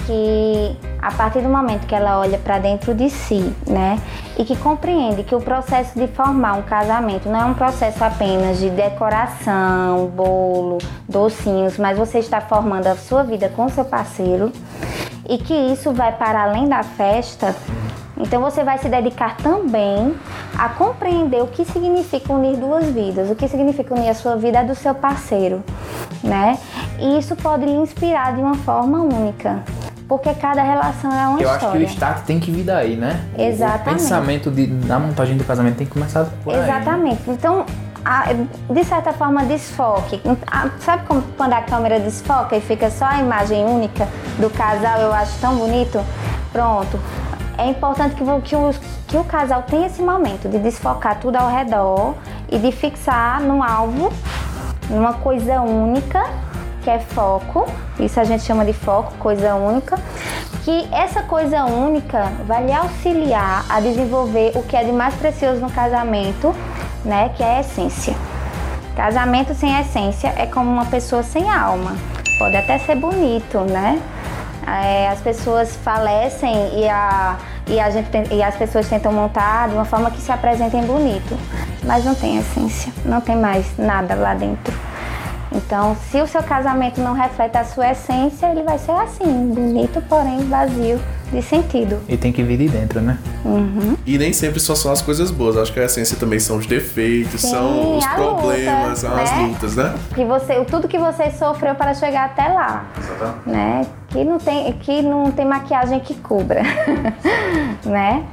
que 0.07 0.77
a 1.03 1.11
partir 1.11 1.41
do 1.41 1.49
momento 1.49 1.87
que 1.87 1.95
ela 1.95 2.19
olha 2.21 2.39
para 2.39 2.59
dentro 2.59 2.95
de 2.95 3.11
si, 3.11 3.53
né, 3.67 4.01
e 4.39 4.45
que 4.45 4.57
compreende 4.57 5.25
que 5.25 5.35
o 5.35 5.41
processo 5.41 5.99
de 5.99 6.07
formar 6.07 6.55
um 6.55 6.63
casamento 6.63 7.29
não 7.29 7.41
é 7.41 7.45
um 7.45 7.55
processo 7.55 8.03
apenas 8.03 8.59
de 8.59 8.71
decoração, 8.71 10.07
bolo, 10.07 10.79
docinhos, 11.09 11.77
mas 11.77 11.99
você 11.99 12.19
está 12.19 12.41
formando 12.41 12.87
a 12.87 12.97
sua 12.97 13.25
vida 13.25 13.49
com 13.49 13.69
seu 13.69 13.85
parceiro 13.85 14.53
e 15.29 15.39
que 15.39 15.55
isso 15.55 15.93
vai 15.93 16.13
para 16.13 16.45
além 16.45 16.69
da 16.69 16.83
festa. 16.83 17.55
Então 18.19 18.41
você 18.41 18.65
vai 18.65 18.79
se 18.79 18.89
dedicar 18.89 19.37
também 19.37 20.15
a 20.57 20.71
compreender 20.71 21.43
o 21.43 21.47
que 21.49 21.65
significa 21.67 22.33
unir 22.33 22.57
duas 22.57 22.87
vidas, 22.87 23.31
o 23.31 23.35
que 23.35 23.47
significa 23.47 23.95
unir 23.95 24.09
a 24.09 24.15
sua 24.15 24.37
vida 24.37 24.65
do 24.65 24.75
seu 24.75 24.95
parceiro, 24.95 25.63
né? 26.23 26.59
E 26.99 27.19
isso 27.19 27.37
pode 27.37 27.67
lhe 27.67 27.73
inspirar 27.77 28.35
de 28.35 28.41
uma 28.41 28.55
forma 28.55 29.01
única 29.01 29.63
porque 30.09 30.33
cada 30.35 30.63
relação 30.63 31.13
é 31.13 31.27
uma 31.29 31.41
Eu 31.41 31.53
história. 31.53 31.69
acho 31.69 31.73
que 31.73 31.79
o 31.79 31.83
start 31.83 32.25
tem 32.25 32.39
que 32.39 32.51
vir 32.51 32.63
daí, 32.65 32.97
né? 32.97 33.25
Exatamente. 33.37 33.89
O 33.89 33.93
pensamento 33.93 34.51
de, 34.51 34.67
na 34.67 34.99
montagem 34.99 35.37
do 35.37 35.45
casamento 35.45 35.77
tem 35.77 35.87
que 35.87 35.93
começar 35.93 36.27
por 36.45 36.55
aí. 36.55 36.61
Exatamente. 36.61 37.23
Então, 37.29 37.67
a, 38.05 38.27
de 38.33 38.85
certa 38.85 39.13
forma, 39.13 39.45
desfoque. 39.45 40.21
A, 40.47 40.71
sabe 40.79 41.05
como, 41.07 41.23
quando 41.37 41.55
a 41.55 41.63
câmera 41.63 41.99
desfoca 41.99 42.57
e 42.57 42.61
fica 42.61 42.89
só 42.89 43.05
a 43.07 43.19
imagem 43.19 43.65
única 43.65 44.07
do 44.39 44.49
casal, 44.51 45.01
eu 45.01 45.13
acho 45.13 45.37
tão 45.41 45.57
bonito? 45.57 46.01
Pronto. 46.53 47.01
É 47.59 47.67
importante 47.67 48.15
que, 48.15 48.25
que, 48.43 48.55
o, 48.55 48.75
que 49.09 49.17
o 49.17 49.25
casal 49.25 49.63
tenha 49.63 49.87
esse 49.87 50.03
momento 50.03 50.49
de 50.49 50.59
desfocar 50.59 51.19
tudo 51.19 51.37
ao 51.37 51.51
redor 51.51 52.15
e 52.49 52.59
de 52.59 52.71
fixar 52.71 53.41
no 53.41 53.63
alvo, 53.63 54.13
numa 54.89 55.15
coisa 55.15 55.61
única 55.63 56.25
que 56.87 56.91
é 56.91 57.01
foco, 57.01 57.67
isso 57.99 58.21
a 58.21 58.23
gente 58.23 58.45
chama 58.45 58.65
de 58.65 58.73
foco, 58.73 59.13
coisa 59.19 59.57
única, 59.57 59.99
que 60.65 60.89
essa 60.93 61.21
coisa 61.21 61.65
única 61.65 62.31
vai 62.47 62.65
lhe 62.65 62.73
auxiliar 62.73 63.67
a 63.69 63.81
desenvolver 63.81 64.53
o 64.55 64.63
que 64.63 64.77
é 64.77 64.85
de 64.85 64.93
mais 64.93 65.13
precioso 65.17 65.61
no 65.61 65.69
casamento, 65.69 66.55
né, 67.05 67.33
que 67.37 67.43
é 67.43 67.57
a 67.57 67.61
essência. 67.61 68.15
Casamento 68.95 69.53
sem 69.53 69.77
essência 69.81 70.33
é 70.37 70.47
como 70.47 70.71
uma 70.71 70.87
pessoa 70.87 71.25
sem 71.25 71.51
alma. 71.51 71.97
Pode 72.39 72.57
até 72.57 72.79
ser 72.79 72.95
bonito, 72.95 73.59
né? 73.63 74.01
É, 74.65 75.09
as 75.09 75.19
pessoas 75.21 75.75
falecem 75.83 76.79
e, 76.79 76.89
a, 76.89 77.37
e, 77.67 77.81
a 77.81 77.91
gente, 77.91 78.09
e 78.33 78.45
as 78.45 78.55
pessoas 78.55 78.89
tentam 78.89 79.13
montar 79.13 79.69
de 79.71 79.75
uma 79.75 79.85
forma 79.85 80.09
que 80.09 80.21
se 80.21 80.31
apresentem 80.31 80.85
bonito, 80.85 81.37
mas 81.83 82.05
não 82.05 82.15
tem 82.15 82.39
essência, 82.39 82.93
não 83.05 83.21
tem 83.21 83.35
mais 83.35 83.77
nada 83.77 84.15
lá 84.15 84.35
dentro. 84.35 84.86
Então, 85.57 85.97
se 86.11 86.21
o 86.21 86.27
seu 86.27 86.43
casamento 86.43 87.01
não 87.01 87.15
reflete 87.15 87.57
a 87.57 87.65
sua 87.65 87.91
essência, 87.91 88.47
ele 88.47 88.63
vai 88.63 88.79
ser 88.79 88.93
assim, 88.93 89.25
bonito, 89.55 90.03
porém 90.09 90.47
vazio 90.49 91.01
de 91.33 91.43
sentido. 91.43 91.99
E 92.09 92.17
tem 92.17 92.31
que 92.31 92.43
vir 92.43 92.59
de 92.59 92.69
dentro, 92.69 93.01
né? 93.01 93.19
Uhum. 93.45 93.97
E 94.07 94.19
nem 94.19 94.33
sempre 94.33 94.61
só 94.61 94.75
são 94.75 94.93
as 94.93 95.03
coisas 95.03 95.31
boas. 95.31 95.57
Acho 95.57 95.73
que 95.73 95.81
a 95.81 95.85
essência 95.85 96.17
também 96.17 96.39
são 96.39 96.59
os 96.59 96.67
defeitos, 96.67 97.41
Sim, 97.41 97.51
são 97.51 97.97
os 97.97 98.07
problemas, 98.07 99.03
luta, 99.03 99.23
as 99.23 99.31
né? 99.31 99.47
lutas, 99.47 99.77
né? 99.77 99.95
Que 100.15 100.25
você, 100.25 100.65
tudo 100.65 100.87
que 100.87 100.99
você 100.99 101.31
sofreu 101.31 101.75
para 101.75 101.95
chegar 101.95 102.27
até 102.27 102.49
lá. 102.49 102.87
Exatamente. 102.99 103.49
Né? 103.49 103.87
Que 104.09 104.25
não 104.25 104.39
tem, 104.39 104.73
que 104.75 105.03
não 105.03 105.33
tem 105.33 105.45
maquiagem 105.45 106.01
que 106.01 106.15
cubra, 106.15 106.63
né? 107.85 108.25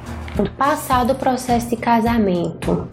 Passado 0.57 1.11
o 1.11 1.15
processo 1.15 1.69
de 1.69 1.77
casamento, 1.77 2.87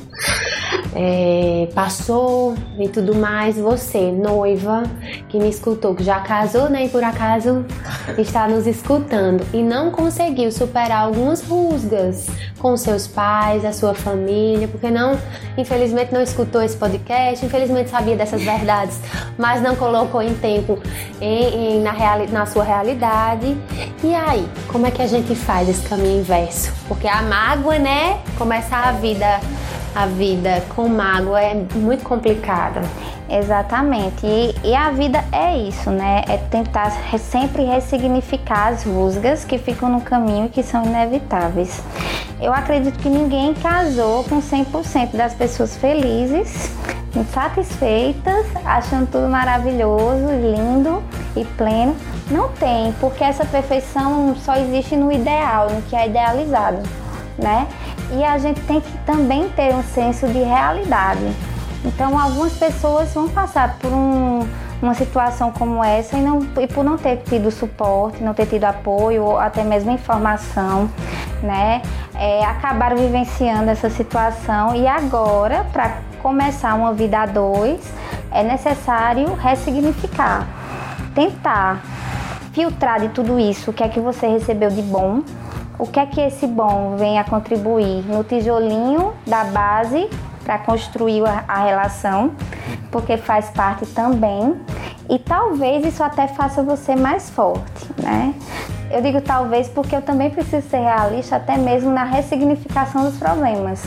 é, 0.95 1.69
passou 1.75 2.55
e 2.79 2.89
tudo 2.89 3.15
mais, 3.15 3.57
você, 3.57 4.11
noiva, 4.11 4.83
que 5.29 5.39
me 5.39 5.49
escutou, 5.49 5.95
que 5.95 6.03
já 6.03 6.21
casou, 6.21 6.69
né, 6.69 6.87
e 6.87 6.89
por 6.89 7.05
acaso 7.05 7.65
está 8.19 8.49
nos 8.49 8.67
escutando 8.67 9.45
e 9.53 9.63
não 9.63 9.91
conseguiu 9.91 10.51
superar 10.51 11.05
algumas 11.05 11.43
rusgas 11.43 12.27
com 12.59 12.77
seus 12.77 13.07
pais, 13.07 13.65
a 13.65 13.73
sua 13.73 13.95
família, 13.95 14.69
porque 14.69 14.91
não, 14.91 15.19
infelizmente 15.57 16.13
não 16.13 16.21
escutou 16.21 16.63
esse 16.63 16.77
podcast, 16.77 17.45
infelizmente 17.45 17.91
sabia 17.91 18.17
dessas 18.17 18.43
verdades, 18.43 18.99
mas 19.39 19.63
não 19.63 19.77
colocou 19.77 20.21
em 20.21 20.35
tempo 20.35 20.79
em, 21.21 21.77
em, 21.77 21.81
na, 21.81 21.93
reali 21.93 22.27
na 22.31 22.47
sua 22.47 22.65
realidade. 22.65 23.57
E 24.03 24.15
aí, 24.15 24.47
como 24.69 24.87
é 24.87 24.91
que 24.91 25.01
a 25.01 25.07
gente 25.07 25.35
faz 25.35 25.69
esse 25.69 25.89
caminho 25.89 26.21
inverso? 26.21 26.73
Porque 26.87 27.09
a 27.09 27.23
mágoa, 27.23 27.79
né, 27.79 28.21
começar 28.37 28.89
a 28.89 28.93
vida 28.93 29.41
a 29.95 30.07
vida 30.07 30.63
com 30.75 30.89
mágoa 30.89 31.41
é 31.41 31.55
muito 31.75 32.05
complicada. 32.05 32.83
Exatamente. 33.29 34.27
E, 34.27 34.55
e, 34.65 34.75
a 34.75 34.91
vida 34.91 35.25
é 35.31 35.57
isso, 35.57 35.91
né? 35.91 36.25
É 36.29 36.37
tentar 36.37 36.91
sempre 37.19 37.63
ressignificar 37.63 38.69
as 38.69 38.83
rusgas 38.83 39.45
que 39.45 39.57
ficam 39.57 39.89
no 39.89 40.01
caminho 40.01 40.47
e 40.47 40.49
que 40.49 40.63
são 40.63 40.85
inevitáveis. 40.85 41.81
Eu 42.41 42.53
acredito 42.53 42.99
que 42.99 43.09
ninguém 43.09 43.55
casou 43.55 44.25
com 44.25 44.41
100% 44.41 45.15
das 45.15 45.33
pessoas 45.35 45.77
felizes, 45.77 46.71
satisfeitas, 47.33 48.47
achando 48.65 49.07
tudo 49.07 49.29
maravilhoso, 49.29 50.27
lindo 50.27 51.03
e 51.37 51.45
pleno. 51.45 51.95
Não 52.31 52.49
tem, 52.49 52.93
porque 53.01 53.23
essa 53.23 53.45
perfeição 53.45 54.35
só 54.37 54.57
existe 54.57 54.97
no 54.97 55.13
ideal, 55.13 55.71
no 55.71 55.83
que 55.83 55.95
é 55.95 56.07
idealizado, 56.07 56.83
né? 57.39 57.67
E 58.13 58.25
a 58.25 58.39
gente 58.39 58.61
tem 58.63 58.81
que 58.81 58.99
também 58.99 59.49
ter 59.51 59.75
um 59.75 59.83
senso 59.83 60.27
de 60.29 60.43
realidade. 60.43 61.33
Então, 61.85 62.19
algumas 62.19 62.53
pessoas 62.53 63.13
vão 63.15 63.29
passar 63.29 63.79
por 63.79 63.91
um, 63.91 64.47
uma 64.83 64.95
situação 64.95 65.51
como 65.53 65.83
essa 65.83 66.17
e, 66.17 66.21
não, 66.21 66.41
e 66.61 66.67
por 66.67 66.85
não 66.85 66.99
ter 66.99 67.19
tido 67.19 67.51
suporte, 67.51 68.23
não 68.23 68.35
ter 68.35 68.47
tido 68.47 68.65
apoio 68.65 69.25
ou 69.25 69.39
até 69.39 69.63
mesmo 69.63 69.91
informação, 69.91 70.91
né? 71.43 71.83
É, 72.15 72.45
acabaram 72.45 72.97
vivenciando 72.97 73.71
essa 73.71 73.89
situação 73.89 74.75
e 74.75 74.87
agora, 74.87 75.65
para 75.73 75.99
começar 76.23 76.75
uma 76.75 76.93
vida 76.93 77.21
a 77.21 77.27
dois, 77.27 77.81
é 78.31 78.43
necessário 78.43 79.35
ressignificar, 79.35 80.47
tentar 81.15 81.83
filtrar 82.53 83.01
de 83.01 83.09
tudo 83.09 83.39
isso 83.39 83.71
o 83.71 83.75
que 83.75 83.83
é 83.83 83.89
que 83.89 84.01
você 84.01 84.27
recebeu 84.27 84.71
de 84.71 84.83
bom 84.83 85.23
o 85.81 85.87
que 85.87 85.99
é 85.99 86.07
que 86.07 86.21
esse 86.21 86.47
bom 86.47 86.97
vem 86.97 87.19
a 87.19 87.25
contribuir 87.25 88.05
no 88.07 88.23
tijolinho 88.23 89.15
da 89.27 89.45
base 89.45 90.09
para 90.45 90.59
construir 90.59 91.23
a, 91.49 91.65
relação, 91.65 92.33
porque 92.91 93.17
faz 93.17 93.51
parte 93.51 93.87
também. 93.87 94.61
E 95.09 95.19
talvez 95.19 95.85
isso 95.85 96.03
até 96.03 96.29
faça 96.29 96.63
você 96.63 96.95
mais 96.95 97.31
forte, 97.31 97.91
né? 98.01 98.35
eu 98.91 99.01
digo 99.01 99.21
talvez 99.21 99.69
porque 99.69 99.95
eu 99.95 100.03
também 100.03 100.31
preciso 100.31 100.69
ser 100.69 100.79
realista 100.79 101.37
até 101.37 101.57
mesmo 101.57 101.91
na 101.93 102.05
ressignificação 102.05 103.05
dos 103.05 103.17
problemas, 103.17 103.83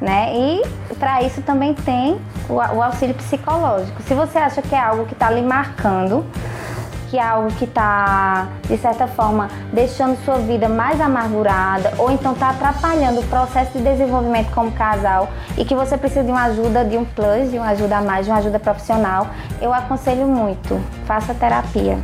né? 0.00 0.32
E 0.34 0.62
para 0.94 1.22
isso 1.22 1.42
também 1.42 1.74
tem 1.74 2.18
o, 2.48 2.60
auxílio 2.60 3.14
psicológico. 3.14 4.02
Se 4.02 4.14
você 4.14 4.38
acha 4.38 4.62
que 4.62 4.74
é 4.74 4.78
algo 4.78 5.04
que 5.04 5.12
está 5.12 5.30
lhe 5.30 5.42
marcando, 5.42 6.24
que 7.10 7.18
é 7.18 7.22
algo 7.22 7.50
que 7.52 7.64
está, 7.64 8.48
de 8.64 8.76
certa 8.78 9.06
forma, 9.06 9.48
deixando 9.72 10.16
sua 10.24 10.38
vida 10.38 10.68
mais 10.68 11.00
amargurada 11.00 11.92
ou 11.98 12.10
então 12.10 12.32
está 12.32 12.50
atrapalhando 12.50 13.20
o 13.20 13.24
processo 13.24 13.78
de 13.78 13.84
desenvolvimento 13.84 14.50
como 14.52 14.72
casal 14.72 15.28
e 15.56 15.64
que 15.64 15.74
você 15.74 15.96
precisa 15.96 16.24
de 16.24 16.30
uma 16.30 16.44
ajuda, 16.44 16.84
de 16.84 16.96
um 16.96 17.04
plus, 17.04 17.50
de 17.50 17.58
uma 17.58 17.68
ajuda 17.68 17.98
a 17.98 18.02
mais, 18.02 18.26
de 18.26 18.32
uma 18.32 18.38
ajuda 18.38 18.58
profissional, 18.58 19.28
eu 19.60 19.72
aconselho 19.72 20.26
muito, 20.26 20.80
faça 21.06 21.34
terapia. 21.34 21.98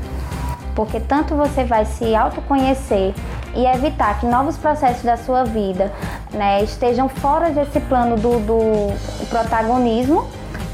Porque 0.74 1.00
tanto 1.00 1.34
você 1.34 1.64
vai 1.64 1.84
se 1.84 2.14
autoconhecer 2.14 3.14
e 3.54 3.66
evitar 3.66 4.18
que 4.18 4.26
novos 4.26 4.56
processos 4.56 5.02
da 5.02 5.16
sua 5.16 5.44
vida 5.44 5.92
né, 6.32 6.62
estejam 6.62 7.08
fora 7.08 7.50
desse 7.50 7.78
plano 7.80 8.16
do, 8.16 8.38
do 8.40 9.28
protagonismo 9.28 10.26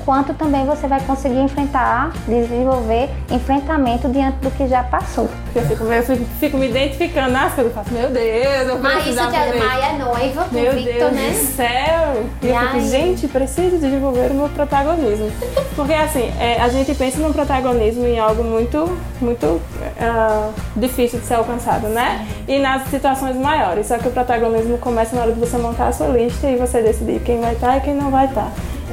quanto 0.08 0.32
também 0.32 0.64
você 0.64 0.86
vai 0.86 1.02
conseguir 1.02 1.38
enfrentar, 1.38 2.10
desenvolver 2.26 3.10
enfrentamento 3.30 4.08
diante 4.08 4.38
do 4.38 4.50
que 4.52 4.66
já 4.66 4.82
passou. 4.82 5.28
Eu 5.54 5.60
fico, 5.66 5.84
eu 5.84 6.02
fico, 6.02 6.24
fico 6.40 6.56
me 6.56 6.66
identificando 6.66 7.32
nas 7.32 7.52
coisas, 7.52 7.70
eu 7.70 7.82
faço, 7.82 7.92
meu 7.92 8.08
Deus, 8.08 8.68
eu 8.68 8.78
Maísa, 8.78 9.24
fazer... 9.24 9.58
Maia 9.58 9.84
é 9.84 9.98
noiva 9.98 10.44
do 10.44 10.54
meu 10.54 10.72
Victor, 10.72 10.94
Deus 10.94 11.12
né? 11.12 11.28
do 11.28 11.46
céu! 11.54 12.24
E 12.40 12.48
eu 12.48 12.58
fico, 12.58 12.80
gente, 12.88 13.28
preciso 13.28 13.76
desenvolver 13.76 14.30
o 14.30 14.34
meu 14.34 14.48
protagonismo. 14.48 15.30
Porque 15.76 15.92
assim, 15.92 16.32
é, 16.40 16.58
a 16.58 16.70
gente 16.70 16.94
pensa 16.94 17.20
no 17.20 17.34
protagonismo 17.34 18.06
em 18.06 18.18
algo 18.18 18.42
muito, 18.42 18.98
muito 19.20 19.44
uh, 19.44 20.54
difícil 20.74 21.20
de 21.20 21.26
ser 21.26 21.34
alcançado, 21.34 21.86
né? 21.88 22.26
E 22.48 22.58
nas 22.58 22.88
situações 22.88 23.36
maiores. 23.36 23.88
Só 23.88 23.98
que 23.98 24.08
o 24.08 24.10
protagonismo 24.10 24.78
começa 24.78 25.14
na 25.14 25.20
hora 25.20 25.32
de 25.34 25.38
você 25.38 25.58
montar 25.58 25.88
a 25.88 25.92
sua 25.92 26.06
lista 26.06 26.48
e 26.48 26.56
você 26.56 26.80
decidir 26.80 27.20
quem 27.20 27.42
vai 27.42 27.52
estar 27.52 27.76
e 27.76 27.80
quem 27.82 27.94
não 27.94 28.10
vai 28.10 28.24
estar 28.24 28.50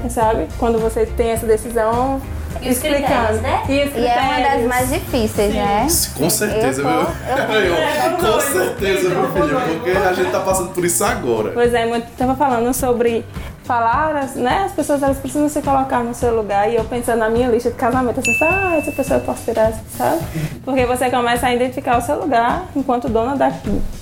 sabe? 0.10 0.48
Quando 0.58 0.80
você 0.80 1.06
tem 1.06 1.32
essa 1.32 1.46
decisão 1.46 2.22
e 2.62 2.70
explicando. 2.70 3.42
Né? 3.42 3.64
E, 3.68 3.72
e 3.72 4.08
é 4.08 4.20
uma 4.20 4.50
das 4.50 4.68
mais 4.68 4.90
difíceis, 4.90 5.52
Sim. 5.52 5.60
né? 5.60 5.88
Com 6.18 6.30
certeza, 6.30 6.82
eu, 6.82 6.88
tô, 6.88 7.54
eu, 7.54 7.74
eu 7.74 8.18
Com 8.18 8.40
certeza, 8.40 9.10
meu 9.10 9.32
filho, 9.32 9.62
porque 9.80 9.92
a 9.92 10.14
gente 10.14 10.32
tá 10.32 10.40
passando 10.40 10.70
por 10.70 10.86
isso 10.86 11.04
agora. 11.04 11.52
Pois 11.52 11.74
é, 11.74 11.86
eu 11.86 12.02
tava 12.18 12.36
falando 12.36 12.74
sobre 12.74 13.26
falar, 13.66 14.14
né? 14.36 14.64
As 14.66 14.72
pessoas 14.72 15.02
elas 15.02 15.18
precisam 15.18 15.50
se 15.50 15.62
colocar 15.62 16.04
no 16.04 16.14
seu 16.14 16.36
lugar 16.36 16.70
e 16.70 16.76
eu 16.76 16.84
pensando 16.86 17.20
na 17.20 17.30
minha 17.30 17.50
lista 17.50 17.72
de 17.72 17.76
casamento, 17.76 18.20
assim, 18.20 18.38
ah, 18.42 18.76
essa 18.78 18.92
pessoa 18.92 19.20
eu 19.20 19.26
posso 19.26 19.44
tirar, 19.44 19.74
sabe? 19.98 20.22
Porque 20.64 20.86
você 20.86 21.10
começa 21.10 21.48
a 21.48 21.54
identificar 21.54 21.98
o 21.98 22.02
seu 22.02 22.20
lugar 22.20 22.68
enquanto 22.76 23.10
dona 23.10 23.36
da, 23.36 23.52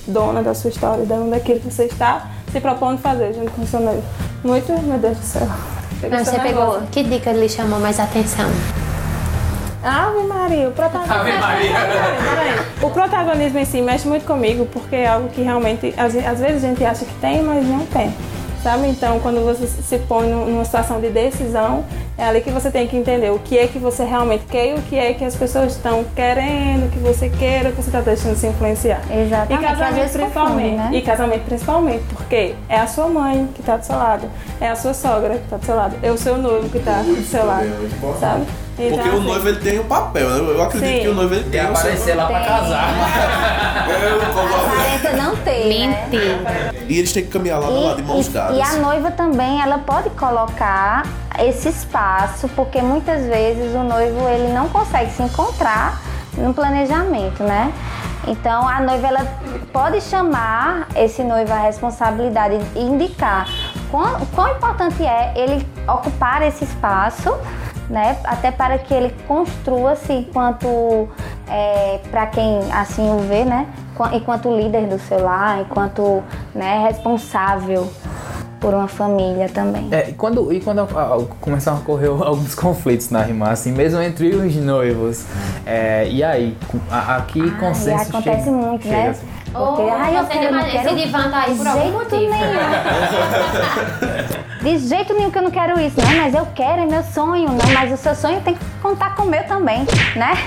dona 0.05 0.43
da 0.43 0.53
sua 0.53 0.69
história, 0.69 1.05
dona 1.05 1.31
daquilo 1.31 1.61
que 1.61 1.71
você 1.71 1.85
está 1.85 2.27
se 2.51 2.59
propondo 2.59 2.99
fazer 2.99 3.33
junto 3.33 3.51
com 3.51 3.61
o 3.61 3.67
seu 3.67 3.79
noivo. 3.79 4.03
Muito, 4.43 4.71
meu 4.83 4.99
Deus 4.99 5.17
do 5.17 5.23
céu. 5.23 5.47
Mas 6.09 6.27
você 6.27 6.39
pegou. 6.39 6.81
Que 6.91 7.03
dica 7.03 7.31
lhe 7.31 7.49
chamou 7.49 7.79
mais 7.79 7.99
atenção? 7.99 8.49
Ave 9.83 10.23
Maria, 10.27 10.69
o 10.69 10.71
protagonismo. 10.71 11.13
Ave 11.15 11.31
Maria. 11.39 12.65
O 12.81 12.89
protagonismo 12.89 13.59
em 13.59 13.65
si 13.65 13.81
mexe 13.81 14.07
muito 14.07 14.25
comigo, 14.25 14.65
porque 14.71 14.95
é 14.95 15.07
algo 15.07 15.29
que 15.29 15.41
realmente, 15.41 15.93
às, 15.97 16.15
às 16.15 16.39
vezes 16.39 16.63
a 16.63 16.67
gente 16.67 16.85
acha 16.85 17.03
que 17.05 17.13
tem, 17.15 17.41
mas 17.41 17.65
não 17.67 17.85
tem 17.87 18.13
sabe? 18.63 18.87
Então, 18.87 19.19
quando 19.19 19.43
você 19.43 19.67
se 19.67 19.99
põe 19.99 20.29
numa 20.29 20.63
situação 20.63 20.99
de 21.01 21.09
decisão, 21.09 21.83
é 22.17 22.25
ali 22.25 22.41
que 22.41 22.49
você 22.49 22.71
tem 22.71 22.87
que 22.87 22.95
entender 22.95 23.31
o 23.31 23.39
que 23.39 23.57
é 23.57 23.67
que 23.67 23.77
você 23.77 24.03
realmente 24.03 24.45
quer 24.45 24.69
e 24.71 24.73
o 24.75 24.81
que 24.83 24.97
é 24.97 25.13
que 25.13 25.25
as 25.25 25.35
pessoas 25.35 25.73
estão 25.73 26.03
querendo, 26.15 26.89
que 26.91 26.99
você 26.99 27.29
queira, 27.29 27.71
que 27.71 27.75
você 27.75 27.89
está 27.89 28.01
deixando 28.01 28.35
se 28.35 28.47
influenciar. 28.47 29.01
Exatamente. 29.11 29.63
E 29.63 29.67
casamento 29.67 30.11
principalmente. 30.11 30.69
Confunde, 30.69 30.75
né? 30.75 30.89
E 30.93 31.01
casamento 31.01 31.43
principalmente, 31.43 32.03
porque 32.15 32.55
é 32.69 32.79
a 32.79 32.87
sua 32.87 33.07
mãe 33.07 33.49
que 33.53 33.59
está 33.59 33.77
do 33.77 33.85
seu 33.85 33.95
lado, 33.95 34.29
é 34.61 34.69
a 34.69 34.75
sua 34.75 34.93
sogra 34.93 35.35
que 35.35 35.43
está 35.43 35.57
do 35.57 35.65
seu 35.65 35.75
lado, 35.75 35.95
é 36.01 36.11
o 36.11 36.17
seu 36.17 36.37
noivo 36.37 36.69
que 36.69 36.77
está 36.77 37.01
do 37.01 37.21
seu 37.23 37.45
lado, 37.45 37.67
sabe? 38.19 38.45
Então, 38.77 38.97
Porque 38.97 39.09
o 39.09 39.21
noivo 39.21 39.47
ele 39.49 39.59
tem 39.59 39.79
um 39.79 39.83
papel, 39.83 40.29
né? 40.29 40.39
Eu 40.39 40.63
acredito 40.63 40.89
sim. 40.89 41.01
que 41.01 41.07
o 41.07 41.13
noivo 41.13 41.33
ele 41.35 41.43
tem. 41.49 41.61
E 41.61 41.65
aparecer 41.65 42.15
lá 42.15 42.25
pra 42.25 42.39
casar. 42.39 42.89
Aparenta 43.83 45.13
não 45.15 45.35
ter. 45.37 45.87
Né? 45.87 46.71
E 46.87 46.97
eles 46.97 47.11
têm 47.11 47.23
que 47.23 47.29
caminhar 47.29 47.59
lá 47.59 47.67
do 47.67 47.79
lado 47.79 47.97
de 47.97 48.03
mãos 48.03 48.27
dadas. 48.27 48.57
E 48.57 48.61
a 48.61 48.73
noiva 48.77 49.11
também, 49.11 49.61
ela 49.61 49.77
pode 49.77 50.09
colocar 50.11 51.03
esse 51.39 51.69
espaço, 51.69 52.49
porque 52.49 52.81
muitas 52.81 53.25
vezes 53.25 53.75
o 53.75 53.83
noivo 53.83 54.27
ele 54.27 54.51
não 54.53 54.67
consegue 54.69 55.11
se 55.11 55.21
encontrar 55.21 56.01
no 56.37 56.53
planejamento, 56.53 57.43
né? 57.43 57.71
Então 58.27 58.67
a 58.67 58.79
noiva 58.79 59.07
ela 59.07 59.25
pode 59.71 60.01
chamar 60.01 60.87
esse 60.95 61.23
noivo 61.23 61.51
à 61.51 61.59
responsabilidade 61.59 62.57
e 62.75 62.81
indicar 62.81 63.47
quão, 63.91 64.25
quão 64.33 64.49
importante 64.49 65.05
é 65.05 65.33
ele 65.35 65.67
ocupar 65.87 66.41
esse 66.41 66.63
espaço 66.63 67.37
né? 67.89 68.17
Até 68.23 68.51
para 68.51 68.77
que 68.77 68.93
ele 68.93 69.13
construa-se 69.27 70.13
enquanto, 70.13 71.07
é, 71.47 71.99
para 72.09 72.27
quem 72.27 72.59
assim 72.71 73.09
o 73.09 73.19
vê, 73.19 73.45
né? 73.45 73.67
Enquanto 74.13 74.55
líder 74.55 74.87
do 74.87 74.99
seu 74.99 75.21
lar, 75.21 75.61
enquanto 75.61 76.23
né, 76.55 76.87
responsável 76.87 77.87
por 78.63 78.73
uma 78.73 78.87
família 78.87 79.49
também. 79.49 79.89
É, 79.91 80.09
e 80.09 80.13
quando, 80.13 80.53
e 80.53 80.61
quando 80.61 80.87
começaram 81.41 81.77
a 81.77 81.81
ocorrer 81.81 82.09
alguns 82.23 82.55
conflitos 82.55 83.09
na 83.09 83.21
rima, 83.21 83.49
assim, 83.49 83.73
mesmo 83.73 84.01
entre 84.01 84.33
os 84.33 84.55
noivos, 84.55 85.25
é, 85.65 86.07
e 86.09 86.23
aí, 86.23 86.55
aqui 86.89 87.41
ah, 87.41 87.59
consenso 87.59 88.09
acontece 88.09 88.45
chega, 88.45 88.55
muito, 88.55 88.83
chega, 88.83 88.95
né? 88.95 89.09
Assim. 89.09 89.27
Porque, 89.51 89.81
oh, 89.83 89.91
ai, 89.91 90.17
eu 90.17 90.25
quero, 90.25 90.55
não 90.55 90.63
quero... 90.63 90.87
Esse 90.87 90.95
divã 90.95 91.29
tá 91.29 91.41
aí 91.41 91.55
por 91.55 91.67
algum 91.67 91.91
motivo. 91.91 92.33
De 94.63 94.77
jeito 94.77 95.13
nenhum 95.13 95.29
que 95.29 95.37
eu 95.37 95.41
não 95.41 95.51
quero 95.51 95.77
isso. 95.77 95.99
Não, 95.99 96.15
mas 96.21 96.33
eu 96.33 96.47
quero, 96.55 96.83
é 96.83 96.85
meu 96.85 97.03
sonho. 97.03 97.49
Não, 97.49 97.73
mas 97.73 97.91
o 97.91 97.97
seu 97.97 98.15
sonho 98.15 98.39
tem 98.39 98.53
que 98.53 98.63
contar 98.81 99.13
com 99.13 99.23
o 99.23 99.25
meu 99.25 99.43
também, 99.43 99.85
né? 100.15 100.37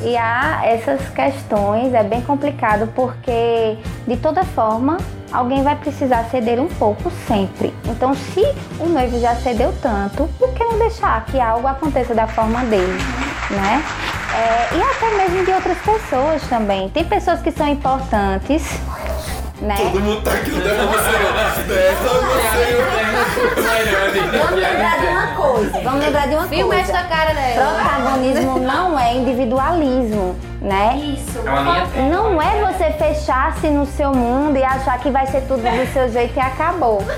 E 0.00 0.16
há 0.16 0.60
essas 0.64 1.08
questões, 1.08 1.92
é 1.92 2.04
bem 2.04 2.20
complicado 2.20 2.88
porque, 2.94 3.76
de 4.06 4.16
toda 4.16 4.44
forma, 4.44 4.96
alguém 5.32 5.64
vai 5.64 5.74
precisar 5.74 6.22
ceder 6.30 6.60
um 6.60 6.68
pouco 6.68 7.10
sempre. 7.26 7.74
Então, 7.86 8.14
se 8.14 8.44
o 8.78 8.86
noivo 8.86 9.18
já 9.18 9.34
cedeu 9.34 9.74
tanto, 9.82 10.28
por 10.38 10.52
que 10.54 10.62
não 10.62 10.78
deixar 10.78 11.24
que 11.24 11.40
algo 11.40 11.66
aconteça 11.66 12.14
da 12.14 12.28
forma 12.28 12.60
dele, 12.66 12.98
né? 13.50 13.82
É, 14.34 14.76
e 14.76 14.80
até 14.80 15.16
mesmo 15.16 15.44
de 15.44 15.50
outras 15.50 15.78
pessoas 15.78 16.42
também. 16.48 16.88
Tem 16.90 17.04
pessoas 17.04 17.40
que 17.40 17.50
são 17.50 17.66
importantes. 17.66 18.78
Né? 19.60 19.76
Todo 19.76 20.00
mundo 20.00 20.22
tá 20.22 20.32
aqui 20.32 20.50
no 20.50 20.60
Derra 20.60 20.84
Vamos 24.38 24.60
lembrar 24.60 24.98
de 24.98 25.06
uma 25.06 25.26
coisa. 25.34 25.80
Vamos 25.80 26.04
lembrar 26.04 26.28
de 26.28 26.34
uma 26.34 26.48
Filma 26.48 26.74
coisa. 26.74 26.92
essa 26.92 27.02
cara 27.04 27.34
dela. 27.34 27.74
Protagonismo 27.74 28.58
não 28.60 28.98
é 28.98 29.14
individualismo 29.16 30.36
né? 30.60 30.96
Isso. 30.96 31.38
Não 32.10 32.40
é 32.42 32.72
você 32.72 32.90
fechar-se 32.92 33.68
no 33.68 33.86
seu 33.86 34.12
mundo 34.12 34.56
e 34.56 34.64
achar 34.64 34.98
que 34.98 35.10
vai 35.10 35.26
ser 35.26 35.42
tudo 35.42 35.62
do 35.62 35.92
seu 35.92 36.08
jeito 36.10 36.36
e 36.36 36.40
acabou. 36.40 37.02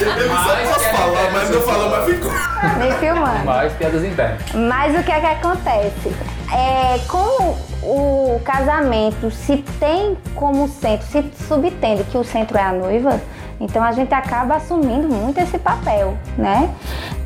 Eu 0.00 0.28
não 0.28 0.44
sei 0.44 0.66
posso 0.66 0.84
falar, 0.96 1.30
mas 1.32 1.50
eu 1.50 1.60
falo, 1.62 1.90
mas 1.90 2.04
ficou. 2.06 2.32
Me 2.78 2.92
filmando. 2.98 3.44
Mais 3.44 3.72
piadas 3.74 4.02
internas. 4.02 4.40
Mas 4.54 4.98
o 4.98 5.02
que 5.02 5.12
é 5.12 5.20
que 5.20 5.26
acontece? 5.26 6.16
É, 6.52 6.98
como 7.06 7.58
o 7.82 8.40
casamento 8.44 9.30
se 9.30 9.58
tem 9.78 10.16
como 10.34 10.68
centro, 10.68 11.06
se 11.06 11.24
subtende 11.46 12.04
que 12.04 12.16
o 12.16 12.24
centro 12.24 12.58
é 12.58 12.62
a 12.62 12.72
noiva, 12.72 13.20
então 13.60 13.82
a 13.82 13.92
gente 13.92 14.12
acaba 14.12 14.56
assumindo 14.56 15.08
muito 15.08 15.38
esse 15.38 15.58
papel, 15.58 16.16
né? 16.36 16.74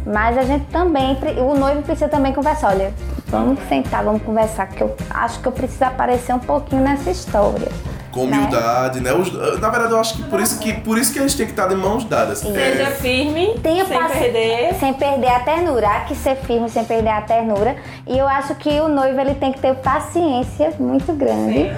Mas 0.06 0.36
a 0.36 0.42
gente 0.42 0.66
também, 0.66 1.16
o 1.38 1.54
noivo 1.54 1.82
precisa 1.82 2.08
também 2.08 2.32
conversar, 2.32 2.70
olha, 2.70 2.92
vamos 3.26 3.58
sentar, 3.68 4.04
vamos 4.04 4.22
conversar, 4.22 4.66
que 4.68 4.82
eu 4.82 4.94
acho 5.10 5.40
que 5.40 5.48
eu 5.48 5.52
preciso 5.52 5.84
aparecer 5.84 6.34
um 6.34 6.40
pouquinho 6.40 6.82
nessa 6.82 7.10
história 7.10 7.68
com 8.14 8.22
humildade, 8.22 9.00
né? 9.00 9.12
Os, 9.12 9.32
na 9.60 9.68
verdade, 9.68 9.92
eu 9.92 9.98
acho 9.98 10.14
que 10.14 10.22
por 10.22 10.40
isso 10.40 10.58
que, 10.60 10.72
por 10.72 10.96
isso 10.96 11.12
que 11.12 11.18
a 11.18 11.22
gente 11.22 11.36
tem 11.36 11.46
que 11.46 11.52
estar 11.52 11.66
de 11.66 11.74
mãos 11.74 12.04
dadas. 12.04 12.38
Seja 12.38 12.82
é... 12.84 12.90
firme, 12.92 13.58
Tenha 13.60 13.84
sem 13.84 13.98
perder. 13.98 14.74
Sem 14.78 14.94
perder 14.94 15.28
a 15.28 15.40
ternura. 15.40 15.88
Há 15.88 16.00
que 16.00 16.14
ser 16.14 16.36
firme 16.36 16.70
sem 16.70 16.84
perder 16.84 17.10
a 17.10 17.20
ternura. 17.22 17.76
E 18.06 18.16
eu 18.16 18.28
acho 18.28 18.54
que 18.54 18.70
o 18.80 18.88
noivo 18.88 19.20
ele 19.20 19.34
tem 19.34 19.52
que 19.52 19.58
ter 19.58 19.74
paciência 19.74 20.72
muito 20.78 21.12
grande. 21.12 21.70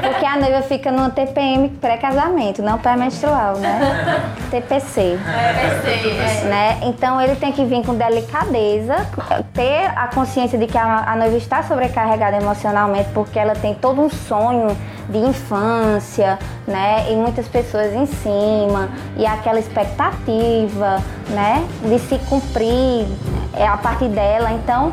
Porque 0.00 0.24
a 0.24 0.38
noiva 0.38 0.62
fica 0.62 0.90
no 0.90 1.10
TPM 1.10 1.68
pré-casamento, 1.68 2.62
não 2.62 2.78
pré-menstrual, 2.78 3.58
né? 3.58 4.32
TPC. 4.50 5.00
É, 5.00 6.44
é. 6.44 6.44
Né? 6.44 6.78
Então 6.84 7.20
ele 7.20 7.36
tem 7.36 7.52
que 7.52 7.64
vir 7.64 7.84
com 7.84 7.94
delicadeza, 7.94 9.06
ter 9.52 9.86
a 9.94 10.08
consciência 10.08 10.58
de 10.58 10.66
que 10.66 10.78
a, 10.78 11.12
a 11.12 11.16
noiva 11.16 11.36
está 11.36 11.62
sobrecarregada 11.62 12.38
emocionalmente 12.38 13.10
porque 13.12 13.38
ela 13.38 13.54
tem 13.54 13.74
todo 13.74 14.00
um 14.00 14.08
sonho 14.08 14.76
de 15.08 15.18
infância, 15.18 16.38
né? 16.66 17.12
E 17.12 17.16
muitas 17.16 17.46
pessoas 17.48 17.92
em 17.92 18.06
cima, 18.06 18.88
e 19.16 19.26
aquela 19.26 19.58
expectativa, 19.58 21.02
né? 21.30 21.66
De 21.82 21.98
se 21.98 22.18
cumprir 22.28 23.06
é, 23.54 23.66
a 23.66 23.76
partir 23.76 24.08
dela. 24.08 24.52
Então, 24.52 24.92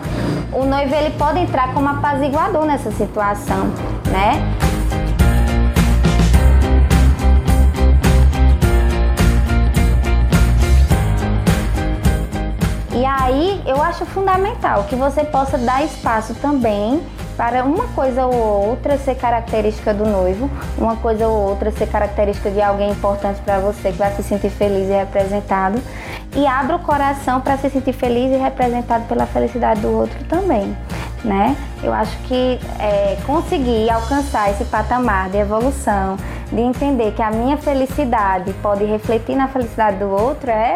o 0.51 0.65
noivo 0.65 0.93
ele 0.93 1.11
pode 1.17 1.39
entrar 1.39 1.73
como 1.73 1.87
apaziguador 1.87 2.65
nessa 2.65 2.91
situação. 2.91 3.71
né? 4.11 4.41
E 12.93 13.05
aí 13.05 13.63
eu 13.65 13.81
acho 13.81 14.05
fundamental 14.05 14.83
que 14.83 14.95
você 14.95 15.23
possa 15.23 15.57
dar 15.57 15.83
espaço 15.83 16.35
também 16.35 17.01
para 17.41 17.63
uma 17.63 17.87
coisa 17.87 18.27
ou 18.27 18.69
outra 18.69 18.99
ser 18.99 19.15
característica 19.15 19.91
do 19.95 20.05
noivo, 20.05 20.47
uma 20.77 20.95
coisa 20.97 21.27
ou 21.27 21.49
outra 21.49 21.71
ser 21.71 21.87
característica 21.87 22.51
de 22.51 22.61
alguém 22.61 22.91
importante 22.91 23.41
para 23.41 23.57
você 23.57 23.91
que 23.91 23.97
vai 23.97 24.13
se 24.13 24.21
sentir 24.21 24.51
feliz 24.51 24.87
e 24.87 24.91
representado. 24.91 25.81
E 26.35 26.45
abra 26.45 26.75
o 26.75 26.79
coração 26.79 27.41
para 27.41 27.57
se 27.57 27.71
sentir 27.71 27.93
feliz 27.93 28.31
e 28.31 28.37
representado 28.37 29.05
pela 29.05 29.25
felicidade 29.25 29.81
do 29.81 29.91
outro 29.91 30.23
também. 30.25 30.77
Né? 31.25 31.57
Eu 31.81 31.91
acho 31.91 32.15
que 32.27 32.59
é, 32.77 33.17
conseguir 33.25 33.89
alcançar 33.89 34.51
esse 34.51 34.65
patamar 34.65 35.31
de 35.31 35.37
evolução, 35.37 36.17
de 36.51 36.61
entender 36.61 37.11
que 37.13 37.23
a 37.23 37.31
minha 37.31 37.57
felicidade 37.57 38.53
pode 38.61 38.85
refletir 38.85 39.35
na 39.35 39.47
felicidade 39.47 39.97
do 39.97 40.11
outro 40.11 40.51
é 40.51 40.75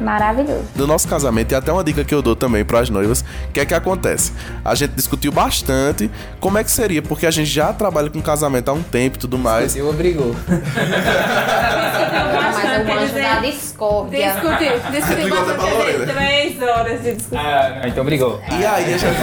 Maravilhoso. 0.00 0.64
No 0.74 0.86
nosso 0.86 1.06
casamento, 1.06 1.48
tem 1.48 1.58
até 1.58 1.72
uma 1.72 1.84
dica 1.84 2.02
que 2.04 2.14
eu 2.14 2.22
dou 2.22 2.34
também 2.34 2.64
para 2.64 2.80
as 2.80 2.88
noivas. 2.90 3.20
O 3.20 3.52
que 3.52 3.60
é 3.60 3.66
que 3.66 3.74
acontece? 3.74 4.32
A 4.64 4.74
gente 4.74 4.92
discutiu 4.92 5.30
bastante 5.30 6.10
como 6.40 6.58
é 6.58 6.64
que 6.64 6.70
seria, 6.70 7.02
porque 7.02 7.26
a 7.26 7.30
gente 7.30 7.50
já 7.50 7.72
trabalha 7.72 8.08
com 8.08 8.20
casamento 8.22 8.68
há 8.70 8.72
um 8.72 8.82
tempo 8.82 9.16
e 9.16 9.20
tudo 9.20 9.38
mais. 9.38 9.74
Discutiu, 9.74 9.90
obrigou. 9.90 10.34
Mas 12.32 12.88
o 12.88 12.92
anjo 12.98 13.14
da 13.14 13.40
discórdia. 13.40 14.32
Discutiu, 14.32 14.80
discutiu 14.90 15.28
bastante. 15.28 15.60
Lorena. 15.60 16.06
Três 16.14 16.62
horas 16.62 17.02
de 17.02 17.14
discussão. 17.14 17.40
Ah, 17.40 17.82
então 17.86 18.04
brigou. 18.04 18.40
E 18.50 18.64
aí 18.64 18.94
a 18.94 18.98
gente. 18.98 19.16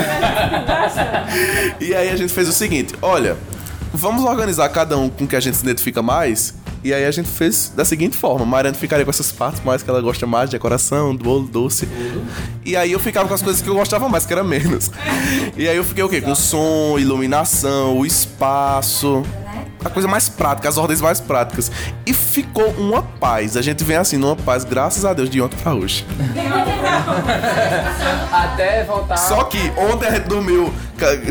e 1.82 1.96
aí 1.96 2.10
a 2.10 2.16
gente 2.16 2.34
fez 2.34 2.48
o 2.48 2.54
seguinte: 2.54 2.94
olha, 3.02 3.36
vamos 3.94 4.24
organizar 4.24 4.70
cada 4.70 4.98
um 4.98 5.10
com 5.10 5.28
que 5.28 5.36
a 5.36 5.40
gente 5.40 5.58
se 5.58 5.64
identifica 5.64 6.02
mais. 6.02 6.54
E 6.84 6.94
aí 6.94 7.06
a 7.06 7.12
gente 7.12 7.28
fez 7.28 7.72
da 7.76 7.84
seguinte 7.84 8.16
forma: 8.16 8.46
Mariana 8.46 8.78
ficaria 8.78 9.06
com 9.06 9.12
essas 9.12 9.32
partes 9.32 9.64
mais 9.64 9.84
que 9.84 9.90
ela 9.90 10.02
gosta 10.02 10.26
mais, 10.26 10.50
decoração, 10.50 11.16
do 11.16 11.24
bolo, 11.24 11.48
doce. 11.48 11.88
E 12.66 12.76
aí 12.76 12.92
eu 12.92 13.00
ficava 13.00 13.28
com 13.28 13.34
as 13.34 13.42
coisas 13.42 13.62
que 13.62 13.68
eu 13.68 13.76
gostava 13.76 14.08
mais, 14.10 14.26
que 14.26 14.34
era 14.34 14.44
menos. 14.44 14.92
E 15.56 15.68
aí 15.68 15.76
eu 15.76 15.84
fiquei 15.84 16.04
o 16.04 16.10
quê? 16.10 16.22
Com 16.22 16.36
som, 16.36 16.98
iluminação, 17.00 17.98
o 17.98 18.06
espaço. 18.06 19.24
A 19.84 19.90
coisa 19.90 20.08
mais 20.08 20.28
prática, 20.28 20.68
as 20.68 20.78
ordens 20.78 21.02
mais 21.02 21.22
práticas. 21.22 21.72
E 22.06 22.14
ficou 22.14 22.68
uma 22.72 23.02
paz. 23.02 23.56
A 23.56 23.62
gente 23.62 23.84
vem 23.84 23.96
assim, 23.96 24.18
numa 24.18 24.36
paz, 24.36 24.64
graças 24.64 25.06
a 25.06 25.14
Deus, 25.14 25.30
de 25.30 25.42
ontem 25.42 25.56
pra 25.58 25.74
hoje. 25.74 26.06
Até 28.32 28.84
voltar. 28.84 29.18
Só 29.18 29.44
que 29.44 29.60
ontem 29.78 30.08
a 30.08 30.12
gente 30.12 30.28
dormiu 30.28 30.74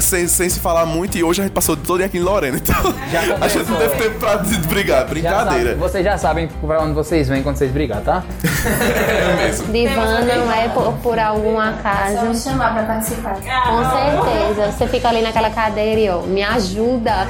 sem, 0.01 0.27
sem 0.29 0.49
se 0.49 0.61
falar 0.61 0.87
muito 0.87 1.17
e 1.19 1.25
hoje 1.25 1.41
a 1.41 1.45
gente 1.45 1.53
passou 1.53 1.77
todo 1.77 1.99
dia 1.99 2.07
aqui 2.07 2.19
em 2.19 2.23
Lorena. 2.23 2.57
Então 2.57 2.75
Já 3.11 3.21
a 3.41 3.49
gente 3.49 3.69
não 3.71 3.77
teve 3.79 3.95
é. 3.95 3.97
tempo 3.99 4.19
pra 4.19 4.37
de 4.37 4.59
brigar. 4.69 5.01
Já 5.01 5.05
Brincadeira. 5.07 5.71
sabe- 5.71 5.81
vocês 5.81 6.05
já 6.05 6.19
sabem 6.19 6.49
pra 6.49 6.81
onde 6.83 6.93
vocês 6.93 7.29
vêm 7.29 7.43
quando 7.43 7.57
vocês 7.57 7.71
brigar, 7.71 8.01
tá? 8.03 8.23
É 8.45 9.45
mesmo. 9.45 9.67
Divã 9.73 10.21
não 10.23 10.53
é 10.53 10.69
por, 10.69 10.93
por 11.03 11.19
algum 11.19 11.59
acaso. 11.59 12.27
me 12.27 12.37
chamar 12.37 12.75
para 12.75 12.83
participar. 12.85 13.35
Com 13.37 13.91
certeza. 13.91 14.73
Você 14.73 14.87
fica 14.87 15.09
ali 15.09 15.23
naquela 15.23 15.51
cadeira 15.51 16.01
e 16.01 16.09
ó, 16.09 16.23
me 16.23 16.43
ajuda. 16.43 17.27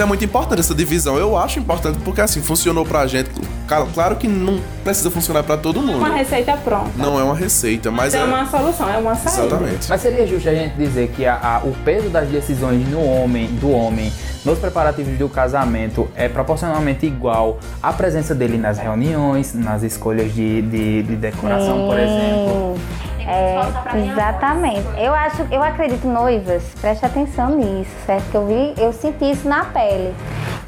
É 0.00 0.04
muito 0.06 0.24
importante 0.24 0.60
essa 0.60 0.74
divisão. 0.74 1.16
Eu 1.18 1.36
acho 1.36 1.58
importante 1.58 1.98
porque 2.04 2.20
assim, 2.20 2.40
funcionou 2.40 2.84
pra 2.86 3.06
gente. 3.06 3.30
Claro, 3.94 4.16
que 4.16 4.26
não 4.26 4.58
precisa 4.82 5.10
funcionar 5.10 5.42
pra 5.44 5.56
todo 5.56 5.80
mundo. 5.80 5.98
Uma 5.98 6.08
receita 6.16 6.56
pronta. 6.56 6.90
Não 6.96 7.20
é 7.20 7.22
uma 7.22 7.34
receita, 7.36 7.90
mas 7.90 8.14
É 8.14 8.18
é. 8.18 8.24
uma 8.24 8.44
solução, 8.46 8.88
é 8.90 8.96
uma 8.98 9.14
saída. 9.14 9.46
Exatamente. 9.46 9.88
Mas 9.88 10.00
seria 10.00 10.26
justo 10.26 10.48
a 10.48 10.54
gente 10.54 10.74
dizer 10.74 11.12
que 11.14 11.24
a- 11.26 11.34
a- 11.40 11.60
o 11.64 11.72
peso 11.84 12.08
das 12.08 12.26
decisões 12.28 12.88
no 12.88 13.00
homem, 13.04 13.46
do 13.46 13.70
homem 13.70 14.10
nos 14.44 14.58
preparativos 14.58 15.16
do 15.18 15.28
casamento 15.28 16.08
é 16.16 16.28
proporcionalmente 16.28 17.06
igual 17.06 17.58
à 17.82 17.92
presença 17.92 18.34
dele 18.34 18.56
nas 18.58 18.78
reuniões, 18.78 19.54
nas 19.54 19.82
escolhas 19.82 20.34
de, 20.34 20.62
de, 20.62 21.02
de 21.02 21.16
decoração, 21.16 21.86
por 21.86 21.98
exemplo. 21.98 22.76
É, 23.26 23.60
exatamente. 24.10 24.86
Eu 24.98 25.14
acho, 25.14 25.42
eu 25.50 25.62
acredito 25.62 26.06
noivas, 26.06 26.62
preste 26.80 27.04
atenção 27.04 27.50
nisso, 27.50 27.90
certo? 28.06 28.30
Que 28.30 28.36
eu 28.36 28.46
vi, 28.46 28.74
eu 28.78 28.92
senti 28.92 29.30
isso 29.30 29.48
na 29.48 29.64
pele. 29.64 30.14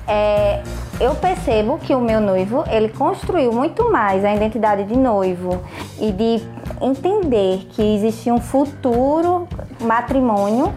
É, 0.07 0.63
eu 1.01 1.15
percebo 1.15 1.79
que 1.79 1.95
o 1.95 2.01
meu 2.01 2.21
noivo, 2.21 2.65
ele 2.71 2.89
construiu 2.89 3.53
muito 3.53 3.91
mais 3.91 4.25
a 4.25 4.35
identidade 4.35 4.85
de 4.85 4.97
noivo 4.97 5.63
e 6.01 6.13
de 6.13 6.43
entender 6.81 7.67
que 7.71 7.83
existia 7.83 8.33
um 8.33 8.41
futuro 8.41 9.49
matrimônio 9.81 10.73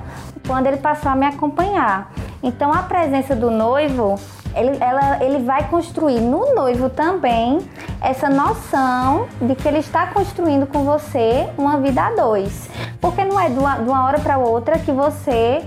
quando 0.48 0.68
ele 0.68 0.78
passou 0.78 1.12
a 1.12 1.16
me 1.16 1.26
acompanhar. 1.26 2.12
Então 2.42 2.72
a 2.72 2.84
presença 2.84 3.36
do 3.36 3.50
noivo 3.50 4.16
ele, 4.56 4.78
ela- 4.82 5.24
ele 5.24 5.44
vai 5.44 5.68
construir 5.70 6.20
no 6.20 6.56
noivo 6.56 6.90
também 6.90 7.60
essa 8.02 8.30
noção 8.30 9.28
de 9.42 9.56
que 9.56 9.68
ele 9.68 9.80
está 9.80 10.08
construindo 10.08 10.66
com 10.68 10.84
você 10.84 11.48
uma 11.58 11.78
vida 11.78 12.02
a 12.02 12.12
dois. 12.12 12.70
Porque 13.02 13.24
não 13.24 13.40
é 13.40 13.50
de 13.50 13.60
uma, 13.60 13.76
de 13.78 13.90
uma 13.90 14.06
hora 14.06 14.20
para 14.20 14.38
outra 14.38 14.80
que 14.80 14.92
você, 14.92 15.64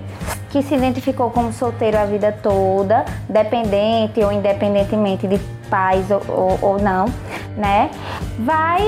que 0.50 0.62
se 0.62 0.74
identificou 0.74 1.30
como 1.30 1.52
solteiro 1.52 1.98
a 1.98 2.04
vida 2.04 2.32
toda, 2.42 3.04
dependente 3.28 4.22
ou 4.22 4.32
independentemente 4.32 5.26
de 5.26 5.38
pais 5.68 6.10
ou, 6.10 6.22
ou, 6.28 6.58
ou 6.62 6.78
não, 6.80 7.04
né? 7.56 7.90
Vai 8.38 8.82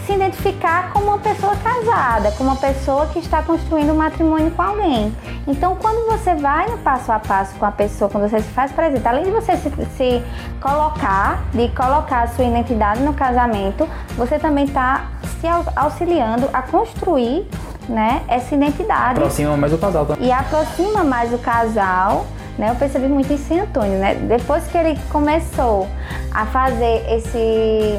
se 0.00 0.12
identificar 0.12 0.92
como 0.92 1.06
uma 1.06 1.18
pessoa 1.18 1.54
casada, 1.56 2.30
como 2.32 2.50
uma 2.50 2.56
pessoa 2.56 3.06
que 3.06 3.18
está 3.18 3.42
construindo 3.42 3.92
um 3.92 3.96
matrimônio 3.96 4.50
com 4.50 4.62
alguém. 4.62 5.14
Então, 5.46 5.76
quando 5.76 6.06
você 6.10 6.34
vai 6.34 6.68
no 6.68 6.78
passo 6.78 7.12
a 7.12 7.18
passo 7.18 7.54
com 7.56 7.64
a 7.66 7.70
pessoa, 7.72 8.10
quando 8.10 8.28
você 8.28 8.38
se 8.40 8.48
faz 8.50 8.72
presente, 8.72 9.06
além 9.06 9.24
de 9.24 9.30
você 9.30 9.56
se, 9.56 9.70
se 9.96 10.22
colocar, 10.60 11.44
de 11.52 11.68
colocar 11.68 12.22
a 12.22 12.26
sua 12.28 12.44
identidade 12.44 13.00
no 13.00 13.12
casamento, 13.14 13.88
você 14.16 14.38
também 14.38 14.64
está 14.64 15.06
se 15.40 15.46
au- 15.46 15.64
auxiliando 15.76 16.48
a 16.52 16.62
construir 16.62 17.46
né, 17.88 18.22
essa 18.28 18.54
identidade 18.54 19.18
Aproxima 19.18 19.56
mais 19.58 19.72
o 19.72 19.78
casal 19.78 20.06
também. 20.06 20.26
e 20.26 20.32
aproxima 20.32 21.04
mais 21.04 21.32
o 21.34 21.38
casal. 21.38 22.24
Né? 22.56 22.70
Eu 22.70 22.76
percebi 22.76 23.08
muito 23.08 23.32
isso 23.32 23.52
em 23.52 23.60
Antônio, 23.60 23.98
né? 23.98 24.14
Depois 24.14 24.64
que 24.68 24.78
ele 24.78 24.96
começou 25.10 25.88
a 26.32 26.46
fazer 26.46 27.04
esse, 27.10 27.98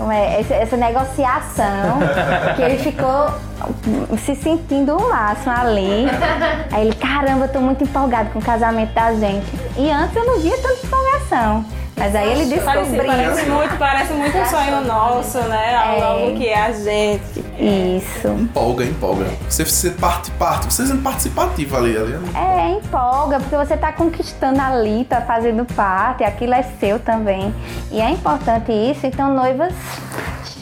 como 0.00 0.10
é, 0.12 0.40
esse- 0.40 0.54
essa 0.54 0.76
negociação, 0.78 1.98
que 2.56 2.62
ele 2.62 2.78
ficou 2.78 3.30
se 4.24 4.34
sentindo 4.34 4.96
o 4.96 5.10
máximo 5.10 5.54
ali. 5.54 6.06
Aí 6.72 6.86
ele, 6.86 6.94
caramba, 6.96 7.44
eu 7.44 7.48
tô 7.52 7.60
muito 7.60 7.84
empolgado 7.84 8.30
com 8.30 8.38
o 8.38 8.42
casamento 8.42 8.94
da 8.94 9.12
gente. 9.12 9.46
E 9.76 9.90
antes 9.90 10.16
eu 10.16 10.24
não 10.24 10.40
via 10.40 10.56
tanta 10.56 10.86
empolgação. 10.86 11.64
Mas 11.96 12.16
aí 12.16 12.30
ele 12.32 12.58
Parece, 12.64 12.88
descobriu. 12.90 13.04
parece 13.12 13.50
muito, 13.50 13.76
parece 13.76 14.12
muito 14.14 14.38
um 14.38 14.46
sonho 14.46 14.80
nosso, 14.86 15.38
né? 15.40 15.76
Algo, 15.76 16.00
É. 16.00 16.02
algo 16.06 16.36
que 16.38 16.48
é 16.48 16.58
a 16.62 16.72
gente. 16.72 17.39
Isso. 17.60 18.28
Empolga, 18.28 18.84
empolga. 18.84 19.26
Você, 19.48 19.64
você 19.64 19.90
parte, 19.90 20.30
parte. 20.32 20.72
Você 20.72 20.86
sendo 20.86 21.02
participativo 21.02 21.76
ali. 21.76 21.96
ali 21.96 22.14
É, 22.34 22.70
empolga, 22.70 23.38
porque 23.38 23.54
você 23.54 23.74
está 23.74 23.92
conquistando 23.92 24.60
ali, 24.60 25.04
tá 25.04 25.20
fazendo 25.20 25.66
parte, 25.74 26.24
aquilo 26.24 26.54
é 26.54 26.62
seu 26.62 26.98
também. 26.98 27.54
E 27.90 28.00
é 28.00 28.10
importante 28.10 28.72
isso, 28.72 29.06
então 29.06 29.34
noivas, 29.34 29.74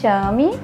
chame. 0.01 0.59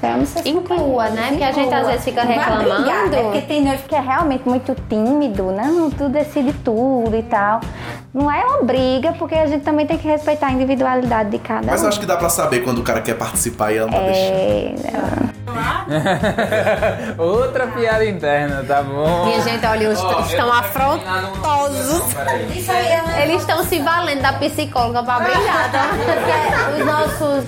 Chame 0.00 0.26
seus 0.26 0.46
Inclua, 0.46 1.10
né? 1.10 1.28
Porque 1.30 1.44
a 1.44 1.52
gente 1.52 1.74
às 1.74 1.86
vezes 1.86 2.04
fica 2.04 2.22
reclamando. 2.22 2.82
brigar, 2.82 3.08
né? 3.08 3.22
Porque 3.22 3.40
tem 3.42 3.62
noivo 3.62 3.82
que 3.88 3.94
é 3.94 4.00
realmente 4.00 4.48
muito 4.48 4.76
tímido, 4.88 5.52
não, 5.52 5.90
tu 5.90 6.08
decide 6.08 6.52
tudo 6.52 7.14
e 7.16 7.22
tal. 7.22 7.60
Não 8.14 8.30
é 8.30 8.44
uma 8.44 8.62
briga, 8.62 9.12
porque 9.14 9.34
a 9.34 9.46
gente 9.46 9.64
também 9.64 9.86
tem 9.86 9.96
que 9.96 10.06
respeitar 10.06 10.48
a 10.48 10.52
individualidade 10.52 11.30
de 11.30 11.38
cada 11.38 11.66
Mas 11.66 11.80
um. 11.80 11.84
eu 11.84 11.88
acho 11.88 11.98
que 11.98 12.04
dá 12.04 12.16
pra 12.18 12.28
saber 12.28 12.60
quando 12.60 12.78
o 12.78 12.82
cara 12.82 13.00
quer 13.00 13.14
participar 13.14 13.72
e 13.72 13.78
ela 13.78 13.90
não 13.90 13.98
tá 13.98 14.04
deixando. 14.04 14.86
É, 14.86 15.22
Outra 17.18 17.66
piada 17.68 18.04
interna, 18.04 18.62
tá 18.66 18.82
bom? 18.82 19.24
Minha 19.26 19.40
gente, 19.40 19.64
olha, 19.64 19.84
eles 19.84 19.98
Ó, 19.98 20.20
estão 20.20 20.52
afrontosos. 20.52 22.14
Peraí. 22.14 22.66
Eles 23.22 23.40
estão 23.40 23.64
se 23.64 23.78
valendo 23.80 24.20
da 24.20 24.34
psicóloga 24.34 25.02
pra 25.02 25.20
brilhar, 25.20 25.70
tá? 25.72 25.88
Porque 25.88 26.80
os 26.80 26.86
nossos. 26.86 27.44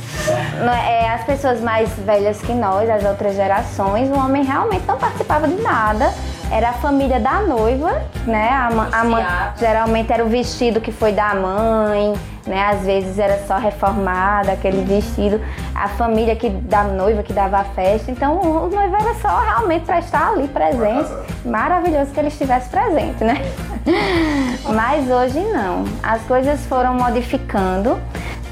é, 0.87 1.05
é, 1.05 1.11
as 1.11 1.25
pessoas 1.25 1.61
mais 1.61 1.91
velhas 1.99 2.41
que 2.41 2.53
nós, 2.53 2.89
as 2.89 3.05
outras 3.05 3.35
gerações, 3.37 4.09
o 4.11 4.15
homem 4.15 4.43
realmente 4.45 4.87
não 4.87 4.97
participava 4.97 5.47
de 5.47 5.61
nada. 5.63 6.13
Era 6.51 6.71
a 6.71 6.73
família 6.75 7.19
da 7.19 7.41
noiva, 7.41 8.03
né? 8.27 8.49
A, 8.51 9.01
a 9.01 9.05
mãe, 9.05 9.25
geralmente 9.59 10.13
era 10.13 10.25
o 10.25 10.29
vestido 10.29 10.81
que 10.81 10.93
foi 10.93 11.13
da 11.13 11.35
mãe, 11.35 12.15
né? 12.47 12.69
Às 12.71 12.83
vezes 12.83 13.19
era 13.19 13.45
só 13.47 13.57
reformada, 13.57 14.53
aquele 14.53 14.85
vestido. 14.85 15.41
A 15.75 15.89
família 15.89 16.37
que 16.37 16.51
da 16.51 16.85
noiva 16.85 17.23
que 17.23 17.33
dava 17.33 17.59
a 17.59 17.65
festa. 17.65 18.11
Então 18.11 18.41
o 18.41 18.69
noivo 18.69 18.95
era 18.95 19.15
só 19.15 19.41
realmente 19.41 19.85
para 19.85 19.99
estar 19.99 20.33
ali 20.33 20.49
presente. 20.49 21.11
Maravilhoso 21.45 22.13
que 22.13 22.21
ele 22.21 22.29
estivesse 22.29 22.69
presente, 22.69 23.25
né? 23.25 23.37
Mas 24.75 25.11
hoje 25.11 25.41
não. 25.41 25.85
As 26.03 26.23
coisas 26.23 26.65
foram 26.67 26.95
modificando, 26.95 27.99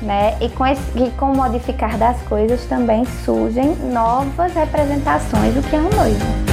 né? 0.03 0.37
E 0.41 0.49
com, 0.49 0.67
esse, 0.67 0.83
e 0.97 1.11
com 1.11 1.33
o 1.33 1.37
modificar 1.37 1.97
das 1.97 2.21
coisas 2.23 2.65
também 2.67 3.05
surgem 3.25 3.77
novas 3.93 4.53
representações 4.55 5.55
do 5.55 5.63
que 5.63 5.77
é 5.77 5.79
um 5.79 5.91
noivo. 5.91 6.52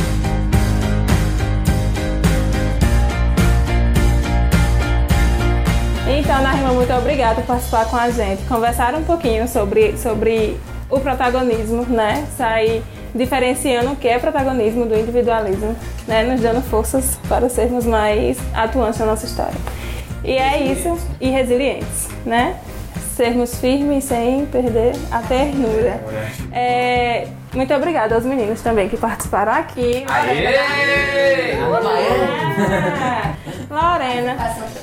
Então, 6.11 6.41
Narima, 6.41 6.73
muito 6.73 6.91
obrigada 6.91 7.35
por 7.35 7.45
participar 7.45 7.85
com 7.85 7.95
a 7.95 8.09
gente. 8.09 8.41
Conversar 8.45 8.95
um 8.95 9.03
pouquinho 9.03 9.47
sobre, 9.47 9.95
sobre 9.95 10.59
o 10.89 10.99
protagonismo, 10.99 11.83
né? 11.83 12.25
Sair 12.35 12.81
diferenciando 13.13 13.91
o 13.91 13.95
que 13.95 14.07
é 14.07 14.17
protagonismo 14.17 14.87
do 14.87 14.97
individualismo, 14.97 15.75
né? 16.07 16.23
Nos 16.23 16.41
dando 16.41 16.63
forças 16.63 17.19
para 17.29 17.47
sermos 17.47 17.85
mais 17.85 18.39
atuantes 18.55 18.99
na 18.99 19.05
nossa 19.05 19.27
história. 19.27 19.53
E 20.23 20.33
é 20.33 20.63
isso, 20.63 20.97
e 21.21 21.29
resilientes, 21.29 22.09
né? 22.25 22.57
Sermos 23.15 23.59
firmes 23.59 24.05
sem 24.05 24.47
perder 24.47 24.95
a 25.11 25.19
ternura. 25.19 26.03
É, 26.51 27.27
muito 27.53 27.71
obrigada 27.73 28.15
aos 28.15 28.25
meninos 28.25 28.61
também 28.61 28.89
que 28.89 28.97
participaram 28.97 29.51
aqui. 29.51 30.05
Aê! 30.07 30.47
Ah, 32.97 33.33
Lorena, 33.69 34.35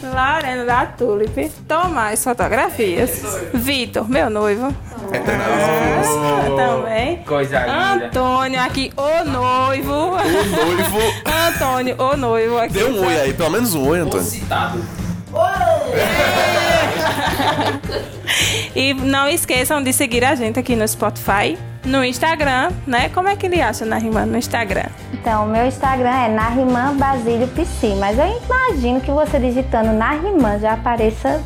Lorena 0.03 0.65
da 0.65 0.87
Tulip, 0.87 1.49
Tomás 1.67 2.23
Fotografias, 2.23 3.21
Vitor, 3.53 4.09
meu 4.09 4.31
noivo, 4.31 4.73
ah, 5.13 6.45
também, 6.57 7.17
Coisa 7.25 7.59
linda. 7.61 8.07
Antônio 8.07 8.61
aqui, 8.61 8.93
o 8.97 9.25
noivo, 9.29 9.93
O 9.93 10.17
noivo. 10.17 10.99
Antônio, 11.49 11.97
o 11.99 12.17
noivo 12.17 12.59
aqui. 12.59 12.75
Dê 12.75 12.85
um 12.85 13.05
oi 13.05 13.21
aí, 13.21 13.35
pelo 13.35 13.51
menos 13.51 13.75
um 13.75 13.89
oi, 13.89 14.01
Antônio. 14.01 14.25
Citado. 14.25 14.81
E 18.75 18.93
não 18.93 19.27
esqueçam 19.29 19.83
de 19.83 19.91
seguir 19.93 20.23
a 20.23 20.35
gente 20.35 20.59
aqui 20.59 20.77
no 20.77 20.87
Spotify, 20.87 21.57
no 21.87 22.05
Instagram, 22.05 22.71
né? 22.87 23.09
Como 23.11 23.29
é 23.29 23.37
que 23.37 23.47
ele 23.47 23.61
acha, 23.61 23.85
Narimã, 23.85 24.27
no 24.27 24.37
Instagram? 24.37 24.87
Então, 25.13 25.45
o 25.45 25.49
meu 25.49 25.67
Instagram 25.67 26.11
é 26.11 26.29
Narimã 26.29 26.97
Basílio 26.97 27.49
Psi, 27.49 27.95
mas 27.99 28.19
eu 28.19 28.27
imagino 28.45 29.01
que 29.01 29.11
você 29.11 29.39
digitando 29.39 29.93
Narimã 29.93 30.59
já 30.59 30.75
apareça 30.75 31.41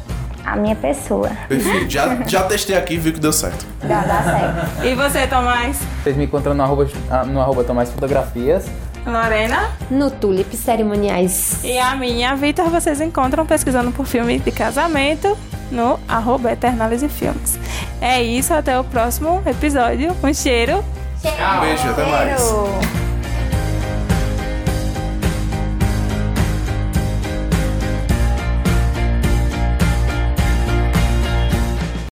a 0.44 0.56
minha 0.56 0.74
pessoa. 0.74 1.30
Perfeito. 1.48 1.90
Já, 1.90 2.16
já 2.26 2.42
testei 2.44 2.76
aqui 2.76 2.94
e 2.94 2.98
vi 2.98 3.12
que 3.12 3.20
deu 3.20 3.32
certo. 3.32 3.66
Já 3.86 4.02
dá 4.02 4.22
certo. 4.22 4.86
E 4.86 4.94
você, 4.94 5.26
Tomás? 5.26 5.78
Vocês 6.02 6.16
me 6.16 6.24
encontram 6.24 6.54
no 6.54 6.62
arroba, 6.62 6.88
ah, 7.10 7.24
no 7.24 7.40
arroba 7.40 7.62
Tomás 7.62 7.90
Fotografias. 7.90 8.66
Lorena? 9.06 9.70
No 9.90 10.10
Tulip 10.10 10.54
Cerimoniais. 10.56 11.62
E 11.64 11.78
a 11.78 11.94
minha, 11.94 12.34
Vitor, 12.36 12.68
vocês 12.68 13.00
encontram 13.00 13.46
pesquisando 13.46 13.90
por 13.92 14.06
filme 14.06 14.38
de 14.38 14.50
casamento 14.50 15.36
no 15.70 15.98
arroba 16.08 16.52
Eternalize 16.52 17.08
Filmes. 17.08 17.58
É 18.00 18.22
isso, 18.22 18.52
até 18.52 18.78
o 18.78 18.84
próximo 18.84 19.42
episódio. 19.46 20.16
Um 20.22 20.34
cheiro. 20.34 20.84
Um 21.24 21.60
beijo, 21.60 21.88
até 21.88 22.04
mais. 22.06 22.40
Cheiro. 22.40 23.09